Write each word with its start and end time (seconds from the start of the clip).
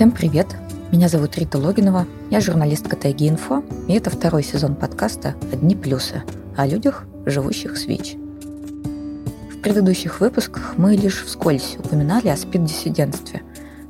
Всем 0.00 0.12
привет! 0.12 0.46
Меня 0.92 1.10
зовут 1.10 1.36
Рита 1.36 1.58
Логинова, 1.58 2.06
я 2.30 2.40
журналистка 2.40 2.96
Тайги 2.96 3.28
Инфо, 3.28 3.62
и 3.86 3.92
это 3.92 4.08
второй 4.08 4.42
сезон 4.42 4.74
подкаста 4.74 5.34
«Одни 5.52 5.76
плюсы» 5.76 6.22
о 6.56 6.66
людях, 6.66 7.04
живущих 7.26 7.76
с 7.76 7.84
ВИЧ. 7.84 8.14
В 8.14 9.60
предыдущих 9.60 10.22
выпусках 10.22 10.78
мы 10.78 10.96
лишь 10.96 11.22
вскользь 11.22 11.76
упоминали 11.78 12.28
о 12.28 12.36
спид-диссидентстве, 12.38 13.42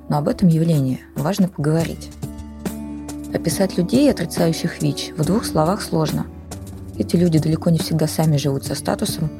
но 0.08 0.18
об 0.18 0.26
этом 0.26 0.48
явлении 0.48 0.98
важно 1.14 1.46
поговорить. 1.46 2.10
Описать 3.32 3.78
людей, 3.78 4.10
отрицающих 4.10 4.82
ВИЧ, 4.82 5.12
в 5.16 5.24
двух 5.24 5.44
словах 5.44 5.80
сложно. 5.80 6.26
Эти 6.98 7.14
люди 7.14 7.38
далеко 7.38 7.70
не 7.70 7.78
всегда 7.78 8.08
сами 8.08 8.36
живут 8.36 8.64
со 8.64 8.74
статусом, 8.74 9.30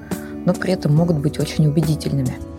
но 0.47 0.55
при 0.55 0.73
этом 0.73 0.95
могут 0.95 1.19
быть 1.19 1.41
очень 1.41 1.67
убедительными– 1.67 2.37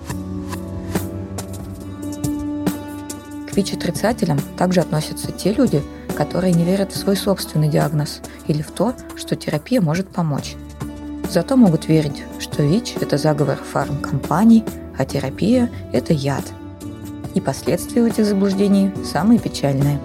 К 3.51 3.57
ВИЧ-отрицателям 3.57 4.39
также 4.57 4.79
относятся 4.79 5.31
те 5.33 5.51
люди, 5.51 5.83
которые 6.15 6.53
не 6.53 6.63
верят 6.63 6.93
в 6.93 6.97
свой 6.97 7.17
собственный 7.17 7.67
диагноз 7.67 8.21
или 8.47 8.61
в 8.61 8.71
то, 8.71 8.93
что 9.17 9.35
терапия 9.35 9.81
может 9.81 10.07
помочь. 10.07 10.55
Зато 11.29 11.57
могут 11.57 11.87
верить, 11.89 12.23
что 12.39 12.63
ВИЧ– 12.63 12.95
это 13.01 13.17
заговор 13.17 13.57
фармкомпаний, 13.57 14.63
а 14.97 15.03
терапия– 15.03 15.69
это 15.93 16.13
яд. 16.13 16.45
И 17.35 17.41
последствия 17.41 18.07
этих 18.07 18.25
заблуждений 18.25 18.91
самые 19.03 19.39
печальные. 19.39 19.99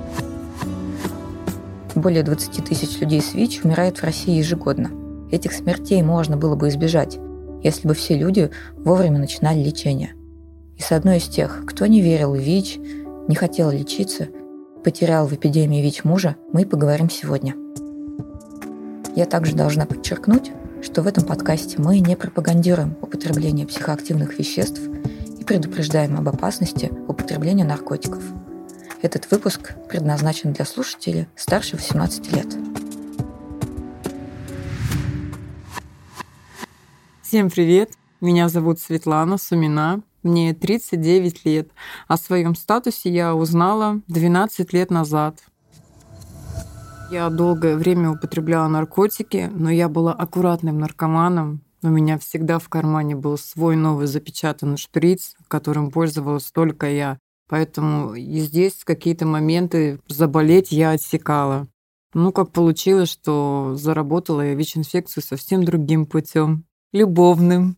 Более 1.95 2.25
20 2.25 2.65
тысяч 2.65 3.01
людей 3.01 3.23
с 3.23 3.35
ВИЧ 3.35 3.65
умирает 3.65 3.99
в 3.99 4.05
России 4.05 4.35
ежегодно. 4.35 4.91
Этих 5.31 5.53
смертей 5.53 6.03
можно 6.03 6.37
было 6.37 6.57
бы 6.57 6.69
избежать, 6.69 7.19
если 7.63 7.87
бы 7.87 7.95
все 7.95 8.17
люди 8.17 8.51
вовремя 8.77 9.19
начинали 9.19 9.63
лечение. 9.63 10.15
И 10.77 10.83
с 10.83 10.93
одной 10.93 11.19
из 11.19 11.25
тех, 11.25 11.65
кто 11.67 11.87
не 11.87 12.01
верил 12.01 12.35
в 12.35 12.39
ВИЧ, 12.39 12.79
не 13.29 13.35
хотел 13.35 13.71
лечиться, 13.71 14.29
потерял 14.85 15.27
в 15.27 15.33
эпидемии 15.33 15.83
ВИЧ 15.83 16.05
мужа, 16.05 16.37
мы 16.53 16.65
поговорим 16.65 17.11
сегодня. 17.11 17.55
Я 19.17 19.27
также 19.27 19.55
должна 19.55 19.87
подчеркнуть, 19.87 20.53
что 20.83 21.03
в 21.03 21.07
этом 21.07 21.25
подкасте 21.25 21.77
мы 21.79 21.99
не 21.99 22.17
пропагандируем 22.17 22.97
употребление 23.01 23.67
психоактивных 23.67 24.39
веществ 24.39 24.81
и 25.41 25.45
предупреждаем 25.45 26.17
об 26.19 26.29
опасности 26.29 26.93
употребления 27.09 27.65
наркотиков. 27.65 28.23
Этот 29.03 29.31
выпуск 29.31 29.75
предназначен 29.89 30.53
для 30.53 30.65
слушателей 30.65 31.27
старше 31.35 31.77
18 31.77 32.33
лет. 32.33 32.47
Всем 37.23 37.51
привет! 37.51 37.91
Меня 38.21 38.49
зовут 38.49 38.81
Светлана 38.81 39.37
Сумина. 39.37 40.03
Мне 40.27 40.55
39 40.55 41.45
лет. 41.45 41.71
О 42.09 42.17
своем 42.17 42.57
статусе 42.57 43.11
я 43.11 43.37
узнала 43.37 44.01
12 44.09 44.73
лет 44.73 44.91
назад. 44.91 45.39
Я 47.13 47.31
долгое 47.31 47.77
время 47.77 48.11
употребляла 48.11 48.67
наркотики, 48.67 49.49
но 49.55 49.71
я 49.71 49.89
была 49.89 50.13
аккуратным 50.13 50.81
наркоманом. 50.81 51.61
У 51.81 51.87
меня 51.87 52.19
всегда 52.19 52.59
в 52.59 52.69
кармане 52.69 53.15
был 53.15 53.39
свой 53.39 53.77
новый 53.77 54.09
запечатанный 54.09 54.79
шприц, 54.79 55.37
которым 55.47 55.93
пользовалась 55.93 56.51
только 56.51 56.91
я. 56.91 57.19
Поэтому 57.49 58.17
и 58.17 58.41
здесь 58.41 58.83
какие-то 58.83 59.27
моменты 59.27 60.01
заболеть 60.09 60.73
я 60.73 60.91
отсекала. 60.91 61.69
Ну, 62.15 62.33
как 62.33 62.51
получилось, 62.51 63.11
что 63.11 63.77
заработала 63.77 64.41
я 64.41 64.55
ВИЧ-инфекцию 64.55 65.23
совсем 65.23 65.63
другим 65.63 66.05
путем, 66.05 66.65
любовным. 66.93 67.77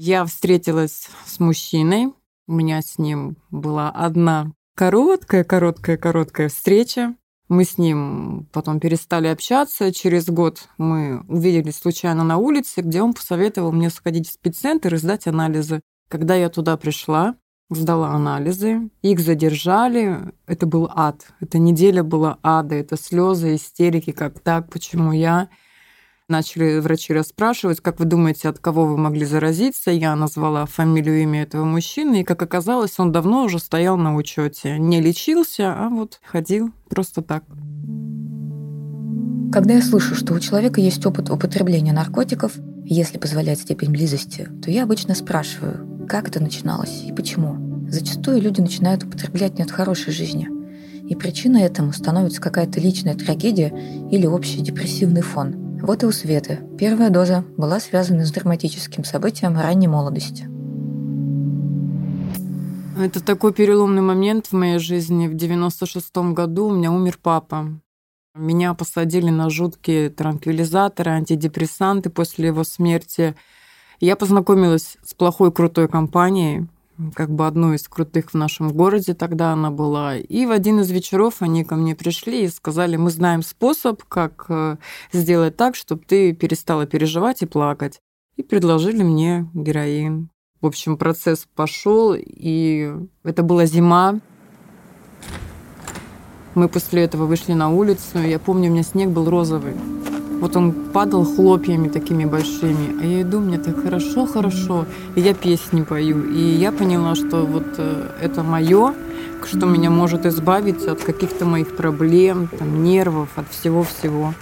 Я 0.00 0.24
встретилась 0.24 1.08
с 1.26 1.40
мужчиной. 1.40 2.14
У 2.46 2.52
меня 2.52 2.80
с 2.80 2.98
ним 2.98 3.36
была 3.50 3.90
одна 3.90 4.52
короткая, 4.76 5.42
короткая, 5.42 5.96
короткая 5.96 6.48
встреча. 6.48 7.16
Мы 7.48 7.64
с 7.64 7.78
ним 7.78 8.46
потом 8.52 8.78
перестали 8.78 9.26
общаться. 9.26 9.92
Через 9.92 10.26
год 10.26 10.68
мы 10.78 11.24
увиделись 11.26 11.78
случайно 11.78 12.22
на 12.22 12.36
улице, 12.36 12.82
где 12.82 13.02
он 13.02 13.12
посоветовал 13.12 13.72
мне 13.72 13.90
сходить 13.90 14.28
в 14.28 14.32
спеццентр 14.34 14.94
и 14.94 14.98
сдать 14.98 15.26
анализы. 15.26 15.80
Когда 16.08 16.36
я 16.36 16.48
туда 16.48 16.76
пришла, 16.76 17.34
сдала 17.68 18.10
анализы, 18.10 18.90
их 19.02 19.18
задержали. 19.18 20.32
Это 20.46 20.66
был 20.66 20.88
ад. 20.94 21.26
Эта 21.40 21.58
неделя 21.58 22.04
была 22.04 22.38
ада. 22.44 22.76
Это 22.76 22.96
слезы, 22.96 23.56
истерики, 23.56 24.12
как 24.12 24.38
так, 24.38 24.70
почему 24.70 25.10
я. 25.10 25.48
Начали 26.30 26.78
врачи 26.80 27.14
расспрашивать, 27.14 27.80
как 27.80 27.98
вы 27.98 28.04
думаете, 28.04 28.50
от 28.50 28.58
кого 28.58 28.84
вы 28.84 28.98
могли 28.98 29.24
заразиться. 29.24 29.90
Я 29.90 30.14
назвала 30.14 30.66
фамилию, 30.66 31.22
имя 31.22 31.44
этого 31.44 31.64
мужчины, 31.64 32.20
и, 32.20 32.24
как 32.24 32.42
оказалось, 32.42 32.98
он 32.98 33.12
давно 33.12 33.44
уже 33.44 33.58
стоял 33.58 33.96
на 33.96 34.14
учете. 34.14 34.78
Не 34.78 35.00
лечился, 35.00 35.72
а 35.72 35.88
вот 35.88 36.20
ходил 36.22 36.70
просто 36.90 37.22
так. 37.22 37.44
Когда 39.50 39.72
я 39.72 39.80
слышу, 39.80 40.14
что 40.14 40.34
у 40.34 40.38
человека 40.38 40.82
есть 40.82 41.06
опыт 41.06 41.30
употребления 41.30 41.94
наркотиков, 41.94 42.52
если 42.84 43.16
позволяет 43.16 43.60
степень 43.60 43.90
близости, 43.90 44.50
то 44.62 44.70
я 44.70 44.82
обычно 44.82 45.14
спрашиваю, 45.14 46.06
как 46.06 46.28
это 46.28 46.42
начиналось 46.42 47.04
и 47.06 47.12
почему. 47.14 47.88
Зачастую 47.88 48.42
люди 48.42 48.60
начинают 48.60 49.02
употреблять 49.02 49.56
не 49.56 49.64
от 49.64 49.70
хорошей 49.70 50.12
жизни. 50.12 50.46
И 51.08 51.14
причиной 51.14 51.62
этому 51.62 51.94
становится 51.94 52.42
какая-то 52.42 52.80
личная 52.80 53.14
трагедия 53.14 53.72
или 54.12 54.26
общий 54.26 54.60
депрессивный 54.60 55.22
фон– 55.22 55.64
вот 55.80 56.02
и 56.02 56.06
у 56.06 56.12
Светы 56.12 56.60
первая 56.78 57.10
доза 57.10 57.44
была 57.56 57.80
связана 57.80 58.24
с 58.24 58.32
драматическим 58.32 59.04
событием 59.04 59.56
ранней 59.56 59.88
молодости. 59.88 60.48
Это 62.98 63.24
такой 63.24 63.52
переломный 63.52 64.02
момент 64.02 64.46
в 64.46 64.52
моей 64.54 64.78
жизни. 64.78 65.28
В 65.28 65.34
96-м 65.34 66.34
году 66.34 66.66
у 66.66 66.74
меня 66.74 66.90
умер 66.90 67.20
папа. 67.22 67.80
Меня 68.34 68.74
посадили 68.74 69.30
на 69.30 69.50
жуткие 69.50 70.10
транквилизаторы, 70.10 71.12
антидепрессанты 71.12 72.10
после 72.10 72.48
его 72.48 72.64
смерти. 72.64 73.36
Я 74.00 74.16
познакомилась 74.16 74.96
с 75.04 75.14
плохой 75.14 75.52
крутой 75.52 75.88
компанией, 75.88 76.66
как 77.14 77.30
бы 77.30 77.46
одной 77.46 77.76
из 77.76 77.88
крутых 77.88 78.30
в 78.30 78.34
нашем 78.34 78.72
городе 78.72 79.14
тогда 79.14 79.52
она 79.52 79.70
была. 79.70 80.16
И 80.16 80.46
в 80.46 80.50
один 80.50 80.80
из 80.80 80.90
вечеров 80.90 81.36
они 81.40 81.64
ко 81.64 81.76
мне 81.76 81.94
пришли 81.94 82.44
и 82.44 82.48
сказали, 82.48 82.96
мы 82.96 83.10
знаем 83.10 83.42
способ, 83.42 84.02
как 84.04 84.46
э, 84.48 84.76
сделать 85.12 85.56
так, 85.56 85.76
чтобы 85.76 86.02
ты 86.06 86.32
перестала 86.32 86.86
переживать 86.86 87.42
и 87.42 87.46
плакать. 87.46 88.00
И 88.36 88.42
предложили 88.42 89.02
мне 89.02 89.48
героин. 89.54 90.30
В 90.60 90.66
общем, 90.66 90.96
процесс 90.96 91.46
пошел, 91.54 92.14
и 92.16 92.92
это 93.22 93.42
была 93.42 93.66
зима. 93.66 94.20
Мы 96.54 96.68
после 96.68 97.04
этого 97.04 97.26
вышли 97.26 97.52
на 97.52 97.70
улицу. 97.70 98.18
Я 98.18 98.38
помню, 98.40 98.70
у 98.70 98.72
меня 98.72 98.82
снег 98.82 99.10
был 99.10 99.30
розовый. 99.30 99.74
Вот 100.40 100.56
он 100.56 100.72
падал 100.92 101.24
хлопьями 101.24 101.88
такими 101.88 102.24
большими. 102.24 103.02
А 103.02 103.04
я 103.04 103.22
иду, 103.22 103.40
мне 103.40 103.58
так 103.58 103.82
хорошо, 103.82 104.26
хорошо. 104.26 104.86
И 105.16 105.20
я 105.20 105.34
песни 105.34 105.82
пою. 105.82 106.30
И 106.30 106.40
я 106.40 106.70
поняла, 106.70 107.16
что 107.16 107.44
вот 107.44 107.66
э, 107.78 108.10
это 108.22 108.44
мое, 108.44 108.94
что 109.44 109.66
меня 109.66 109.90
может 109.90 110.26
избавить 110.26 110.86
от 110.86 111.02
каких-то 111.02 111.44
моих 111.44 111.74
проблем, 111.76 112.48
там, 112.56 112.84
нервов, 112.84 113.30
от 113.36 113.48
всего-всего. 113.50 114.34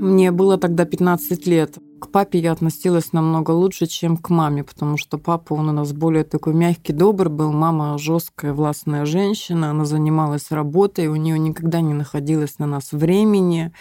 Мне 0.00 0.30
было 0.30 0.58
тогда 0.58 0.84
15 0.84 1.46
лет. 1.46 1.78
К 2.04 2.10
папе 2.10 2.38
я 2.38 2.52
относилась 2.52 3.14
намного 3.14 3.52
лучше, 3.52 3.86
чем 3.86 4.18
к 4.18 4.28
маме, 4.28 4.62
потому 4.62 4.98
что 4.98 5.16
папа, 5.16 5.54
он 5.54 5.70
у 5.70 5.72
нас 5.72 5.94
более 5.94 6.22
такой 6.22 6.52
мягкий, 6.52 6.92
добрый 6.92 7.32
был. 7.32 7.50
Мама 7.50 7.96
жесткая, 7.96 8.52
властная 8.52 9.06
женщина, 9.06 9.70
она 9.70 9.86
занималась 9.86 10.50
работой, 10.50 11.06
у 11.06 11.16
нее 11.16 11.38
никогда 11.38 11.80
не 11.80 11.94
находилось 11.94 12.58
на 12.58 12.66
нас 12.66 12.92
времени. 12.92 13.72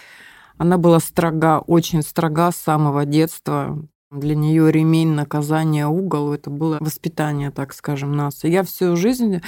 Она 0.58 0.78
была 0.78 1.00
строга, 1.00 1.60
очень 1.60 2.02
строга 2.02 2.54
с 2.54 2.56
самого 2.56 3.04
детства. 3.06 3.78
Для 4.14 4.36
нее 4.36 4.72
ремень, 4.72 5.10
наказание, 5.10 5.88
угол– 5.88 6.34
это 6.34 6.52
было 6.52 6.78
воспитание, 6.80 7.50
так 7.50 7.74
скажем, 7.74 8.16
нас. 8.16 8.44
Я 8.44 8.62
всю 8.62 8.96
жизнь 8.96 9.42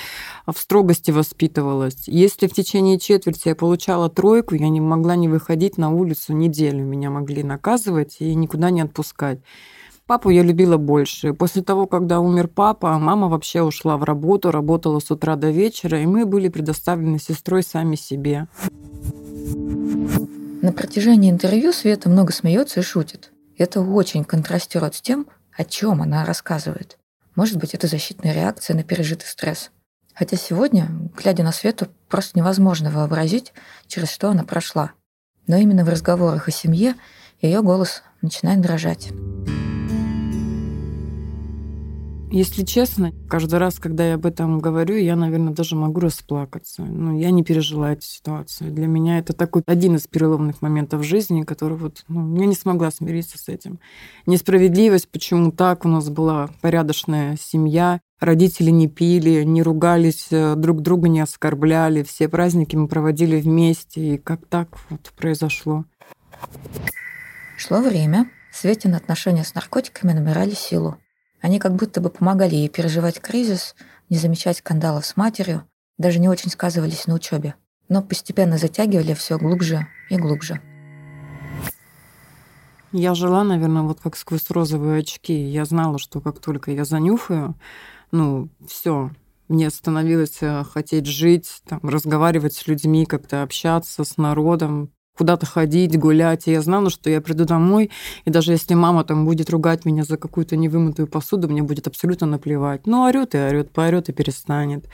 в 0.47 0.57
строгости 0.57 1.11
воспитывалась. 1.11 2.07
Если 2.07 2.47
в 2.47 2.53
течение 2.53 2.97
четверти 2.97 3.49
я 3.49 3.55
получала 3.55 4.09
тройку, 4.09 4.55
я 4.55 4.69
не 4.69 4.81
могла 4.81 5.15
не 5.15 5.27
выходить 5.27 5.77
на 5.77 5.91
улицу 5.91 6.33
неделю. 6.33 6.83
Меня 6.83 7.11
могли 7.11 7.43
наказывать 7.43 8.15
и 8.19 8.33
никуда 8.33 8.71
не 8.71 8.81
отпускать. 8.81 9.39
Папу 10.07 10.31
я 10.31 10.41
любила 10.41 10.77
больше. 10.77 11.35
После 11.35 11.61
того, 11.61 11.85
когда 11.85 12.19
умер 12.19 12.47
папа, 12.47 12.97
мама 12.97 13.27
вообще 13.27 13.61
ушла 13.61 13.97
в 13.97 14.03
работу, 14.03 14.49
работала 14.49 14.99
с 14.99 15.11
утра 15.11 15.35
до 15.35 15.51
вечера, 15.51 16.01
и 16.01 16.07
мы 16.07 16.25
были 16.25 16.49
предоставлены 16.49 17.19
сестрой 17.19 17.61
сами 17.61 17.95
себе. 17.95 18.47
На 20.63 20.73
протяжении 20.73 21.29
интервью 21.29 21.71
Света 21.71 22.09
много 22.09 22.33
смеется 22.33 22.79
и 22.79 22.83
шутит. 22.83 23.31
Это 23.57 23.81
очень 23.81 24.23
контрастирует 24.23 24.95
с 24.95 25.01
тем, 25.01 25.27
о 25.55 25.63
чем 25.63 26.01
она 26.01 26.25
рассказывает. 26.25 26.97
Может 27.35 27.57
быть, 27.57 27.73
это 27.73 27.87
защитная 27.87 28.33
реакция 28.33 28.75
на 28.75 28.83
пережитый 28.83 29.27
стресс. 29.27 29.71
Хотя 30.13 30.37
сегодня, 30.37 30.87
глядя 31.15 31.43
на 31.43 31.51
Свету, 31.51 31.87
просто 32.07 32.39
невозможно 32.39 32.89
вообразить, 32.89 33.53
через 33.87 34.09
что 34.09 34.29
она 34.29 34.43
прошла. 34.43 34.93
Но 35.47 35.57
именно 35.57 35.83
в 35.83 35.89
разговорах 35.89 36.47
о 36.47 36.51
семье 36.51 36.95
ее 37.41 37.61
голос 37.61 38.01
начинает 38.21 38.61
дрожать. 38.61 39.09
Если 42.35 42.65
честно, 42.65 43.13
каждый 43.29 43.59
раз, 43.59 43.79
когда 43.79 44.05
я 44.05 44.15
об 44.15 44.25
этом 44.25 44.59
говорю, 44.59 44.97
я, 44.97 45.15
наверное, 45.15 45.53
даже 45.53 45.77
могу 45.77 46.01
расплакаться. 46.01 46.81
Ну, 46.81 47.17
я 47.17 47.31
не 47.31 47.45
пережила 47.45 47.93
эту 47.93 48.01
ситуацию. 48.01 48.73
Для 48.73 48.87
меня 48.87 49.19
это 49.19 49.31
такой 49.31 49.63
один 49.65 49.95
из 49.95 50.05
переломных 50.05 50.61
моментов 50.61 51.05
жизни, 51.05 51.43
который 51.43 51.77
вот, 51.77 52.03
ну, 52.09 52.35
я 52.37 52.45
не 52.45 52.53
смогла 52.53 52.91
смириться 52.91 53.37
с 53.37 53.47
этим. 53.47 53.79
Несправедливость, 54.25 55.07
почему 55.07 55.53
так? 55.53 55.85
У 55.85 55.87
нас 55.87 56.09
была 56.09 56.49
порядочная 56.59 57.37
семья, 57.39 58.01
родители 58.19 58.69
не 58.69 58.89
пили, 58.89 59.43
не 59.43 59.63
ругались, 59.63 60.27
э, 60.31 60.55
друг 60.57 60.81
друга 60.81 61.07
не 61.07 61.21
оскорбляли, 61.21 62.03
все 62.03 62.27
праздники 62.27 62.75
мы 62.75 62.89
проводили 62.89 63.39
вместе, 63.39 64.15
и 64.15 64.17
как 64.17 64.45
так 64.45 64.67
вот 64.89 65.13
произошло. 65.15 65.85
Шло 67.55 67.79
время, 67.79 68.29
Светин 68.51 68.93
отношения 68.93 69.45
с 69.45 69.55
наркотиками 69.55 70.11
набирали 70.11 70.51
силу. 70.53 70.97
Они 71.45 71.59
как 71.59 71.75
будто 71.75 72.01
бы 72.01 72.09
помогали 72.09 72.55
ей 72.55 72.69
переживать 72.69 73.21
кризис, 73.21 73.75
не 74.09 74.17
замечать 74.17 74.57
скандалов 74.57 75.05
с 75.05 75.15
матерью, 75.15 75.61
даже 75.99 76.17
не 76.17 76.27
очень 76.27 76.49
сказывались 76.49 77.05
на 77.05 77.13
учебе, 77.13 77.53
но 77.87 78.01
постепенно 78.01 78.57
затягивали 78.57 79.13
все 79.13 79.37
глубже 79.37 79.85
и 80.09 80.17
глубже. 80.17 80.59
Я 82.91 83.13
жила, 83.13 83.43
наверное, 83.43 83.83
вот 83.83 83.99
как 84.01 84.15
сквозь 84.15 84.49
розовые 84.49 85.01
очки. 85.01 85.35
Я 85.35 85.65
знала, 85.65 85.99
что 85.99 86.19
как 86.19 86.39
только 86.39 86.71
я 86.71 86.83
занюхаю, 86.83 87.53
ну, 88.09 88.49
все, 88.67 89.11
мне 89.47 89.69
становилось 89.69 90.41
э, 90.41 90.63
хотеть 90.63 91.05
жить, 91.05 91.61
там, 91.67 91.79
разговаривать 91.83 92.55
с 92.55 92.65
людьми, 92.65 93.05
как-то 93.05 93.43
общаться 93.43 94.03
с 94.03 94.17
народом, 94.17 94.89
куда-то 95.17 95.45
ходить, 95.45 95.97
гулять. 95.97 96.47
И 96.47 96.51
я 96.51 96.61
знала, 96.61 96.89
что 96.89 97.09
я 97.09 97.21
приду 97.21 97.45
домой, 97.45 97.91
и 98.25 98.29
даже 98.29 98.51
если 98.51 98.73
мама 98.73 99.03
там 99.03 99.25
будет 99.25 99.49
ругать 99.49 99.85
меня 99.85 100.03
за 100.03 100.17
какую-то 100.17 100.57
невымытую 100.57 101.07
посуду, 101.07 101.47
мне 101.47 101.63
будет 101.63 101.87
абсолютно 101.87 102.27
наплевать. 102.27 102.85
Ну, 102.85 103.05
орёт 103.05 103.35
и 103.35 103.37
орёт, 103.37 103.71
поорёт 103.71 104.09
и 104.09 104.13
перестанет. 104.13 104.87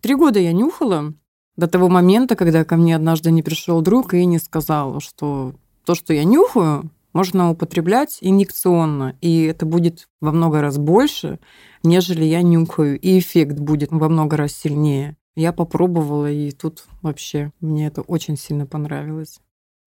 Три 0.00 0.14
года 0.14 0.38
я 0.38 0.52
нюхала 0.52 1.14
до 1.56 1.66
того 1.66 1.88
момента, 1.88 2.36
когда 2.36 2.64
ко 2.64 2.76
мне 2.76 2.94
однажды 2.94 3.30
не 3.30 3.42
пришел 3.42 3.80
друг 3.80 4.14
и 4.14 4.24
не 4.24 4.38
сказал, 4.38 5.00
что 5.00 5.54
то, 5.84 5.94
что 5.94 6.12
я 6.12 6.24
нюхаю, 6.24 6.90
можно 7.12 7.50
употреблять 7.50 8.18
инъекционно, 8.20 9.16
и 9.22 9.44
это 9.44 9.64
будет 9.64 10.06
во 10.20 10.32
много 10.32 10.60
раз 10.60 10.76
больше, 10.76 11.38
нежели 11.82 12.24
я 12.24 12.42
нюхаю, 12.42 13.00
и 13.00 13.18
эффект 13.18 13.58
будет 13.58 13.90
во 13.90 14.10
много 14.10 14.36
раз 14.36 14.52
сильнее. 14.52 15.16
Я 15.34 15.52
попробовала, 15.52 16.30
и 16.30 16.50
тут 16.50 16.84
вообще 17.00 17.52
мне 17.60 17.86
это 17.86 18.02
очень 18.02 18.36
сильно 18.36 18.66
понравилось. 18.66 19.40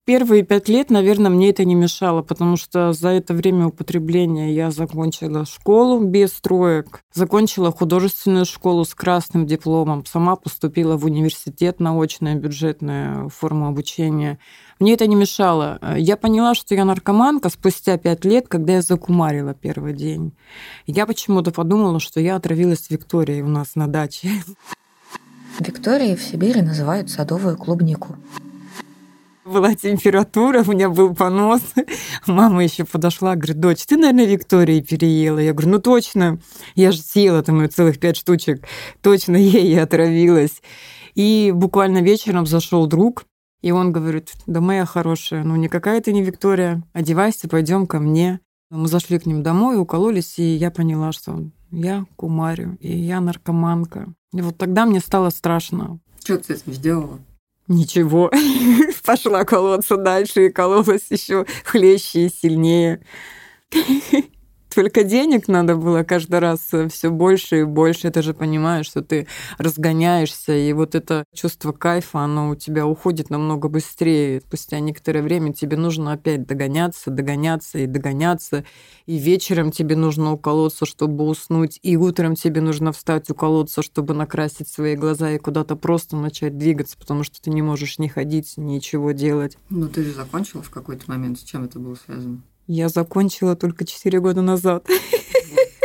Первые 0.06 0.42
пять 0.42 0.68
лет, 0.68 0.90
наверное, 0.90 1.30
мне 1.30 1.50
это 1.50 1.64
не 1.64 1.74
мешало, 1.74 2.22
потому 2.22 2.56
что 2.56 2.92
за 2.92 3.10
это 3.10 3.34
время 3.34 3.66
употребления 3.66 4.52
я 4.52 4.70
закончила 4.70 5.44
школу 5.44 6.00
без 6.00 6.32
троек, 6.40 7.04
закончила 7.12 7.70
художественную 7.70 8.46
школу 8.46 8.84
с 8.84 8.94
красным 8.94 9.46
дипломом, 9.46 10.04
сама 10.06 10.36
поступила 10.36 10.96
в 10.96 11.04
университет 11.04 11.80
на 11.80 12.00
очная 12.00 12.34
бюджетная 12.34 13.28
форма 13.28 13.68
обучения. 13.68 14.38
Мне 14.80 14.94
это 14.94 15.06
не 15.06 15.14
мешало. 15.14 15.78
Я 15.96 16.16
поняла, 16.16 16.54
что 16.54 16.74
я 16.74 16.86
наркоманка 16.86 17.50
спустя 17.50 17.98
пять 17.98 18.24
лет, 18.24 18.48
когда 18.48 18.72
я 18.72 18.82
закумарила 18.82 19.52
первый 19.52 19.92
день. 19.92 20.32
Я 20.86 21.06
почему-то 21.06 21.52
подумала, 21.52 22.00
что 22.00 22.20
я 22.20 22.36
отравилась 22.36 22.88
Викторией 22.88 23.42
у 23.42 23.48
нас 23.48 23.76
на 23.76 23.86
даче. 23.86 24.30
Викторией 25.60 26.16
в 26.16 26.22
Сибири 26.22 26.62
называют 26.62 27.10
садовую 27.10 27.58
клубнику 27.58 28.16
была 29.44 29.74
температура, 29.74 30.62
у 30.66 30.72
меня 30.72 30.88
был 30.88 31.14
понос. 31.14 31.62
Мама 32.26 32.62
еще 32.62 32.84
подошла, 32.84 33.36
говорит, 33.36 33.60
дочь, 33.60 33.84
ты, 33.86 33.96
наверное, 33.96 34.26
Виктории 34.26 34.80
переела. 34.80 35.38
Я 35.38 35.52
говорю, 35.52 35.72
ну 35.72 35.78
точно, 35.80 36.38
я 36.74 36.92
же 36.92 37.00
съела 37.00 37.42
там 37.42 37.68
целых 37.70 37.98
пять 37.98 38.16
штучек. 38.16 38.66
Точно, 39.02 39.36
ей 39.36 39.72
и 39.72 39.76
отравилась. 39.76 40.62
И 41.14 41.52
буквально 41.54 41.98
вечером 41.98 42.46
зашел 42.46 42.86
друг, 42.86 43.24
и 43.62 43.72
он 43.72 43.92
говорит, 43.92 44.32
да 44.46 44.60
моя 44.60 44.86
хорошая, 44.86 45.44
ну 45.44 45.56
никакая 45.56 46.00
ты 46.00 46.12
не 46.12 46.22
Виктория, 46.22 46.82
одевайся, 46.92 47.48
пойдем 47.48 47.86
ко 47.86 47.98
мне. 47.98 48.40
Мы 48.70 48.86
зашли 48.86 49.18
к 49.18 49.26
ним 49.26 49.42
домой, 49.42 49.80
укололись, 49.80 50.38
и 50.38 50.54
я 50.54 50.70
поняла, 50.70 51.12
что 51.12 51.50
я 51.72 52.06
кумарю, 52.16 52.76
и 52.80 52.96
я 52.96 53.20
наркоманка. 53.20 54.14
И 54.32 54.40
вот 54.40 54.56
тогда 54.56 54.86
мне 54.86 55.00
стало 55.00 55.30
страшно. 55.30 55.98
Что 56.22 56.38
ты 56.38 56.56
с 56.56 56.62
этим 56.62 56.72
сделала? 56.72 57.18
Ничего. 57.70 58.32
Пошла 59.04 59.44
колоться 59.44 59.96
дальше 59.96 60.46
и 60.46 60.50
кололась 60.50 61.06
еще 61.08 61.46
хлеще 61.64 62.26
и 62.26 62.28
сильнее. 62.28 63.00
Только 64.72 65.02
денег 65.02 65.48
надо 65.48 65.74
было 65.74 66.04
каждый 66.04 66.38
раз 66.38 66.68
э, 66.72 66.88
все 66.88 67.10
больше 67.10 67.60
и 67.60 67.64
больше. 67.64 68.10
Ты 68.10 68.22
же 68.22 68.34
понимаешь, 68.34 68.86
что 68.86 69.02
ты 69.02 69.26
разгоняешься, 69.58 70.56
и 70.56 70.72
вот 70.72 70.94
это 70.94 71.24
чувство 71.34 71.72
кайфа, 71.72 72.20
оно 72.20 72.50
у 72.50 72.54
тебя 72.54 72.86
уходит 72.86 73.30
намного 73.30 73.68
быстрее. 73.68 74.40
Спустя 74.40 74.78
некоторое 74.78 75.22
время 75.22 75.52
тебе 75.52 75.76
нужно 75.76 76.12
опять 76.12 76.46
догоняться, 76.46 77.10
догоняться 77.10 77.78
и 77.78 77.86
догоняться. 77.86 78.64
И 79.06 79.18
вечером 79.18 79.72
тебе 79.72 79.96
нужно 79.96 80.32
уколоться, 80.32 80.86
чтобы 80.86 81.24
уснуть, 81.24 81.80
и 81.82 81.96
утром 81.96 82.36
тебе 82.36 82.60
нужно 82.60 82.92
встать, 82.92 83.28
уколоться, 83.28 83.82
чтобы 83.82 84.14
накрасить 84.14 84.68
свои 84.68 84.94
глаза 84.94 85.32
и 85.32 85.38
куда-то 85.38 85.74
просто 85.74 86.16
начать 86.16 86.56
двигаться, 86.56 86.96
потому 86.96 87.24
что 87.24 87.42
ты 87.42 87.50
не 87.50 87.62
можешь 87.62 87.98
ни 87.98 88.06
ходить, 88.06 88.54
ничего 88.56 89.10
делать. 89.10 89.58
Ну, 89.68 89.88
ты 89.88 90.04
же 90.04 90.12
закончила 90.12 90.62
в 90.62 90.70
какой-то 90.70 91.04
момент. 91.08 91.40
С 91.40 91.42
чем 91.42 91.64
это 91.64 91.80
было 91.80 91.96
связано? 91.96 92.42
Я 92.72 92.88
закончила 92.88 93.56
только 93.56 93.84
4 93.84 94.20
года 94.20 94.42
назад. 94.42 94.86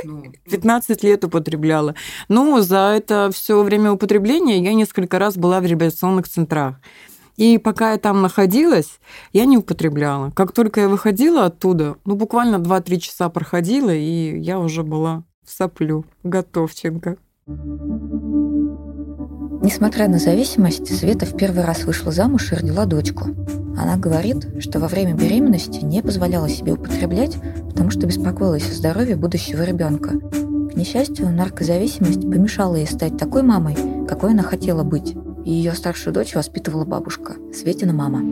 15 0.43 1.01
ну. 1.01 1.09
лет 1.09 1.23
употребляла. 1.23 1.95
Ну, 2.29 2.61
за 2.61 2.93
это 2.95 3.31
все 3.33 3.63
время 3.63 3.91
употребления 3.91 4.59
я 4.59 4.75
несколько 4.75 5.17
раз 5.17 5.35
была 5.35 5.61
в 5.61 5.65
реабилитационных 5.65 6.27
центрах. 6.27 6.75
И 7.37 7.57
пока 7.57 7.93
я 7.93 7.97
там 7.97 8.21
находилась, 8.21 8.99
я 9.33 9.45
не 9.45 9.57
употребляла. 9.57 10.29
Как 10.29 10.51
только 10.51 10.81
я 10.81 10.87
выходила 10.87 11.45
оттуда, 11.45 11.95
ну, 12.05 12.15
буквально 12.15 12.57
2-3 12.57 12.99
часа 12.99 13.29
проходила, 13.29 13.89
и 13.89 14.39
я 14.39 14.59
уже 14.59 14.83
была 14.83 15.23
в 15.43 15.51
соплю, 15.51 16.05
готовченко. 16.23 17.17
Несмотря 19.63 20.07
на 20.07 20.19
зависимость, 20.19 20.95
Света 20.95 21.25
в 21.25 21.35
первый 21.35 21.65
раз 21.65 21.83
вышла 21.85 22.11
замуж 22.11 22.51
и 22.51 22.55
родила 22.55 22.85
дочку. 22.85 23.29
Она 23.77 23.97
говорит, 23.97 24.47
что 24.61 24.79
во 24.79 24.87
время 24.87 25.13
беременности 25.13 25.83
не 25.83 26.01
позволяла 26.01 26.47
себе 26.47 26.73
употреблять, 26.73 27.37
потому 27.69 27.89
что 27.89 28.07
беспокоилась 28.07 28.69
о 28.69 28.73
здоровье 28.73 29.15
будущего 29.15 29.63
ребенка. 29.63 30.19
К 30.19 30.75
несчастью, 30.75 31.29
наркозависимость 31.29 32.21
помешала 32.21 32.75
ей 32.75 32.87
стать 32.87 33.17
такой 33.17 33.43
мамой, 33.43 33.75
какой 34.07 34.31
она 34.31 34.43
хотела 34.43 34.83
быть. 34.83 35.15
И 35.45 35.51
ее 35.51 35.73
старшую 35.73 36.13
дочь 36.13 36.35
воспитывала 36.35 36.85
бабушка, 36.85 37.35
Светина 37.53 37.93
мама. 37.93 38.23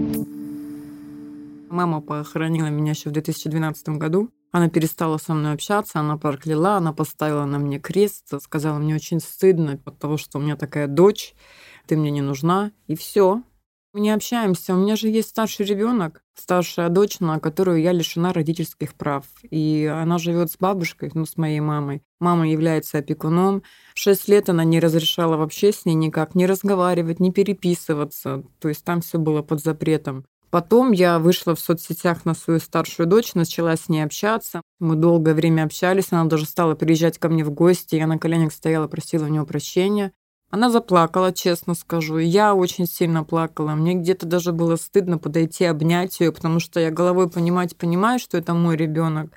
Мама 1.70 2.02
похоронила 2.02 2.68
меня 2.68 2.92
еще 2.92 3.10
в 3.10 3.14
2012 3.14 3.90
году. 3.90 4.30
Она 4.52 4.70
перестала 4.70 5.18
со 5.18 5.34
мной 5.34 5.54
общаться, 5.54 6.00
она 6.00 6.18
прокляла, 6.18 6.78
она 6.78 6.94
поставила 6.94 7.46
на 7.46 7.58
мне 7.58 7.80
крест, 7.80 8.32
сказала, 8.42 8.78
мне 8.78 8.96
очень 8.96 9.20
стыдно 9.20 9.80
от 9.84 9.98
того, 9.98 10.18
что 10.18 10.38
у 10.38 10.42
меня 10.42 10.56
такая 10.56 10.88
дочь, 10.88 11.34
ты 11.88 11.98
мне 11.98 12.12
не 12.12 12.22
нужна, 12.22 12.72
и 12.88 12.96
все. 12.96 13.42
Мы 13.94 14.00
не 14.00 14.10
общаемся. 14.10 14.74
У 14.74 14.78
меня 14.78 14.96
же 14.96 15.08
есть 15.08 15.30
старший 15.30 15.68
ребенок, 15.68 16.24
старшая 16.34 16.90
дочь, 16.90 17.20
на 17.20 17.40
которую 17.40 17.80
я 17.80 17.92
лишена 17.92 18.34
родительских 18.34 18.96
прав. 18.96 19.26
И 19.52 19.86
она 19.86 20.18
живет 20.18 20.50
с 20.50 20.58
бабушкой, 20.58 21.12
ну, 21.14 21.28
с 21.28 21.38
моей 21.38 21.60
мамой. 21.60 22.02
Мама 22.20 22.50
является 22.50 22.98
опекуном. 22.98 23.62
Шесть 23.94 24.28
лет 24.28 24.50
она 24.50 24.64
не 24.64 24.80
разрешала 24.80 25.38
вообще 25.38 25.72
с 25.72 25.86
ней 25.86 25.94
никак 25.94 26.34
не 26.34 26.48
разговаривать, 26.48 27.20
не 27.20 27.32
переписываться. 27.32 28.44
То 28.60 28.70
есть 28.70 28.84
там 28.84 29.02
все 29.02 29.20
было 29.20 29.44
под 29.44 29.62
запретом. 29.62 30.26
Потом 30.50 30.92
я 30.92 31.20
вышла 31.20 31.54
в 31.54 31.60
соцсетях 31.60 32.26
на 32.26 32.34
свою 32.34 32.60
старшую 32.60 33.06
дочь, 33.08 33.36
начала 33.36 33.76
с 33.76 33.90
ней 33.90 34.02
общаться. 34.02 34.62
Мы 34.80 34.96
долгое 34.96 35.36
время 35.36 35.64
общались, 35.64 36.08
она 36.12 36.26
даже 36.26 36.46
стала 36.46 36.74
приезжать 36.74 37.20
ко 37.20 37.30
мне 37.30 37.44
в 37.44 37.52
гости. 37.52 37.96
Я 37.96 38.08
на 38.08 38.18
коленях 38.18 38.54
стояла, 38.54 38.88
просила 38.88 39.26
у 39.26 39.30
нее 39.30 39.46
прощения. 39.46 40.14
Она 40.54 40.70
заплакала, 40.70 41.34
честно 41.34 41.74
скажу. 41.74 42.20
Я 42.20 42.54
очень 42.54 42.86
сильно 42.86 43.24
плакала. 43.24 43.72
Мне 43.72 43.96
где-то 43.96 44.28
даже 44.28 44.52
было 44.52 44.76
стыдно 44.76 45.18
подойти, 45.18 45.66
обнять 45.66 46.20
ее, 46.20 46.32
потому 46.32 46.60
что 46.60 46.80
я 46.80 46.92
головой 46.92 47.28
понимать 47.28 47.76
понимаю, 47.76 48.20
что 48.20 48.38
это 48.38 48.54
мой 48.54 48.78
ребенок. 48.78 49.32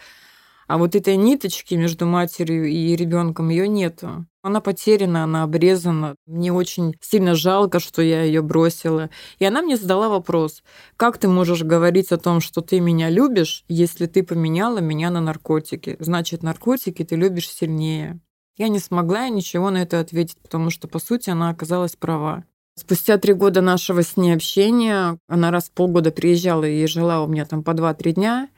А 0.66 0.76
вот 0.76 0.94
этой 0.94 1.16
ниточки 1.16 1.73
между 1.73 2.04
матерью 2.04 2.66
и 2.66 2.94
ребенком 2.94 3.49
ее 3.49 3.66
нету. 3.66 4.26
Она 4.42 4.61
потеряна, 4.61 5.25
она 5.25 5.44
обрезана. 5.44 6.16
Мне 6.26 6.52
очень 6.52 6.94
сильно 7.00 7.35
жалко, 7.35 7.80
что 7.80 8.02
я 8.02 8.23
ее 8.23 8.42
бросила. 8.42 9.08
И 9.38 9.46
она 9.46 9.62
мне 9.62 9.78
задала 9.78 10.11
вопрос: 10.11 10.62
как 10.99 11.16
ты 11.16 11.28
можешь 11.28 11.62
говорить 11.62 12.12
о 12.12 12.18
том, 12.18 12.42
что 12.42 12.61
ты 12.61 12.78
меня 12.78 13.08
любишь, 13.08 13.64
если 13.68 14.04
ты 14.04 14.23
поменяла 14.23 14.80
меня 14.80 15.08
на 15.08 15.23
наркотики? 15.23 15.96
Значит, 15.99 16.42
наркотики 16.42 17.04
ты 17.04 17.16
любишь 17.16 17.49
сильнее. 17.49 18.20
Я 18.56 18.68
не 18.68 18.78
смогла 18.78 19.28
ничего 19.28 19.70
на 19.70 19.78
это 19.78 20.00
ответить, 20.00 20.38
потому 20.42 20.70
что, 20.70 20.88
по 20.88 20.98
сути, 20.98 21.30
она 21.30 21.50
оказалась 21.50 21.96
права. 21.96 22.44
Спустя 22.78 23.18
три 23.18 23.32
года 23.32 23.60
нашего 23.60 24.02
с 24.02 24.16
ней 24.16 24.34
общения, 24.34 25.18
она 25.28 25.50
раз 25.50 25.64
в 25.68 25.72
полгода 25.72 26.10
приезжала 26.10 26.64
и 26.64 26.86
жила 26.86 27.22
у 27.22 27.26
меня 27.26 27.44
там 27.44 27.62
по 27.62 27.75
два-три 27.75 28.12
дня, 28.12 28.48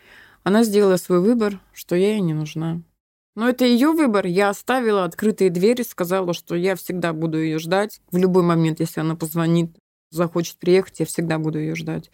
она 0.43 0.65
сделала 0.65 0.97
свой 0.97 1.21
выбор, 1.21 1.61
что 1.73 1.95
я 1.95 2.13
ей 2.13 2.21
не 2.21 2.35
нужна. 2.35 2.81
Но 3.37 3.49
это 3.49 3.65
ее 3.65 3.93
выбор. 3.93 4.27
Я 4.27 4.49
оставила 4.49 5.05
открытые 5.05 5.51
двери, 5.51 5.83
сказала, 5.83 6.35
что 6.35 6.57
я 6.57 6.75
всегда 6.75 7.13
буду 7.13 7.39
ее 7.39 7.61
ждать. 7.61 8.01
В 8.11 8.17
любой 8.17 8.43
момент, 8.43 8.81
если 8.81 9.01
она 9.01 9.15
позвонит, 9.15 9.77
захочет 10.11 10.57
приехать, 10.57 10.99
я 10.99 11.07
всегда 11.07 11.39
буду 11.39 11.61
ее 11.61 11.77
ждать. 11.77 12.11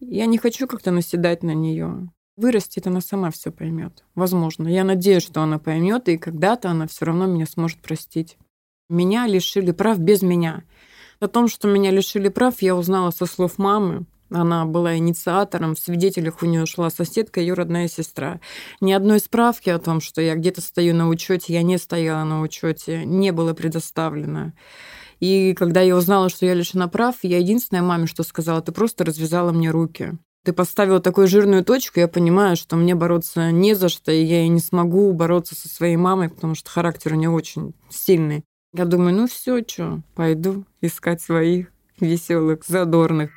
Я 0.00 0.26
не 0.26 0.38
хочу 0.38 0.66
как-то 0.66 0.90
наседать 0.90 1.44
на 1.44 1.54
нее. 1.54 2.08
Вырастет, 2.36 2.86
она 2.86 3.00
сама 3.00 3.30
все 3.30 3.50
поймет. 3.52 4.04
Возможно. 4.14 4.66
Я 4.68 4.84
надеюсь, 4.84 5.22
что 5.22 5.42
она 5.42 5.58
поймет, 5.58 6.08
и 6.08 6.16
когда-то 6.16 6.70
она 6.70 6.86
все 6.86 7.04
равно 7.04 7.26
меня 7.26 7.46
сможет 7.46 7.80
простить. 7.82 8.38
Меня 8.88 9.26
лишили 9.26 9.72
прав 9.72 9.98
без 9.98 10.22
меня. 10.22 10.64
О 11.20 11.28
том, 11.28 11.48
что 11.48 11.68
меня 11.68 11.90
лишили 11.90 12.28
прав, 12.28 12.62
я 12.62 12.74
узнала 12.74 13.10
со 13.10 13.26
слов 13.26 13.58
мамы. 13.58 14.06
Она 14.30 14.64
была 14.64 14.96
инициатором, 14.96 15.74
в 15.74 15.78
свидетелях 15.78 16.42
у 16.42 16.46
нее 16.46 16.64
шла 16.64 16.88
соседка, 16.88 17.40
ее 17.40 17.52
родная 17.52 17.86
сестра. 17.86 18.40
Ни 18.80 18.92
одной 18.92 19.20
справки 19.20 19.68
о 19.68 19.78
том, 19.78 20.00
что 20.00 20.22
я 20.22 20.34
где-то 20.34 20.62
стою 20.62 20.94
на 20.94 21.08
учете, 21.08 21.52
я 21.52 21.62
не 21.62 21.76
стояла 21.76 22.24
на 22.24 22.40
учете, 22.40 23.04
не 23.04 23.30
было 23.30 23.52
предоставлено. 23.52 24.52
И 25.20 25.54
когда 25.54 25.82
я 25.82 25.96
узнала, 25.96 26.30
что 26.30 26.46
я 26.46 26.54
лишена 26.54 26.88
прав, 26.88 27.16
я 27.22 27.38
единственная 27.38 27.82
маме, 27.82 28.06
что 28.06 28.22
сказала, 28.22 28.62
ты 28.62 28.72
просто 28.72 29.04
развязала 29.04 29.52
мне 29.52 29.70
руки. 29.70 30.18
Ты 30.44 30.52
поставила 30.52 31.00
такую 31.00 31.28
жирную 31.28 31.64
точку, 31.64 32.00
я 32.00 32.08
понимаю, 32.08 32.56
что 32.56 32.74
мне 32.74 32.96
бороться 32.96 33.52
не 33.52 33.74
за 33.74 33.88
что, 33.88 34.10
и 34.10 34.24
я 34.24 34.42
и 34.42 34.48
не 34.48 34.58
смогу 34.58 35.12
бороться 35.12 35.54
со 35.54 35.68
своей 35.68 35.94
мамой, 35.94 36.30
потому 36.30 36.56
что 36.56 36.68
характер 36.68 37.12
у 37.12 37.16
нее 37.16 37.30
очень 37.30 37.74
сильный. 37.88 38.44
Я 38.74 38.84
думаю, 38.84 39.14
ну 39.14 39.28
все, 39.28 39.62
что, 39.64 40.02
пойду 40.16 40.64
искать 40.80 41.22
своих 41.22 41.68
веселых, 42.00 42.64
задорных. 42.66 43.30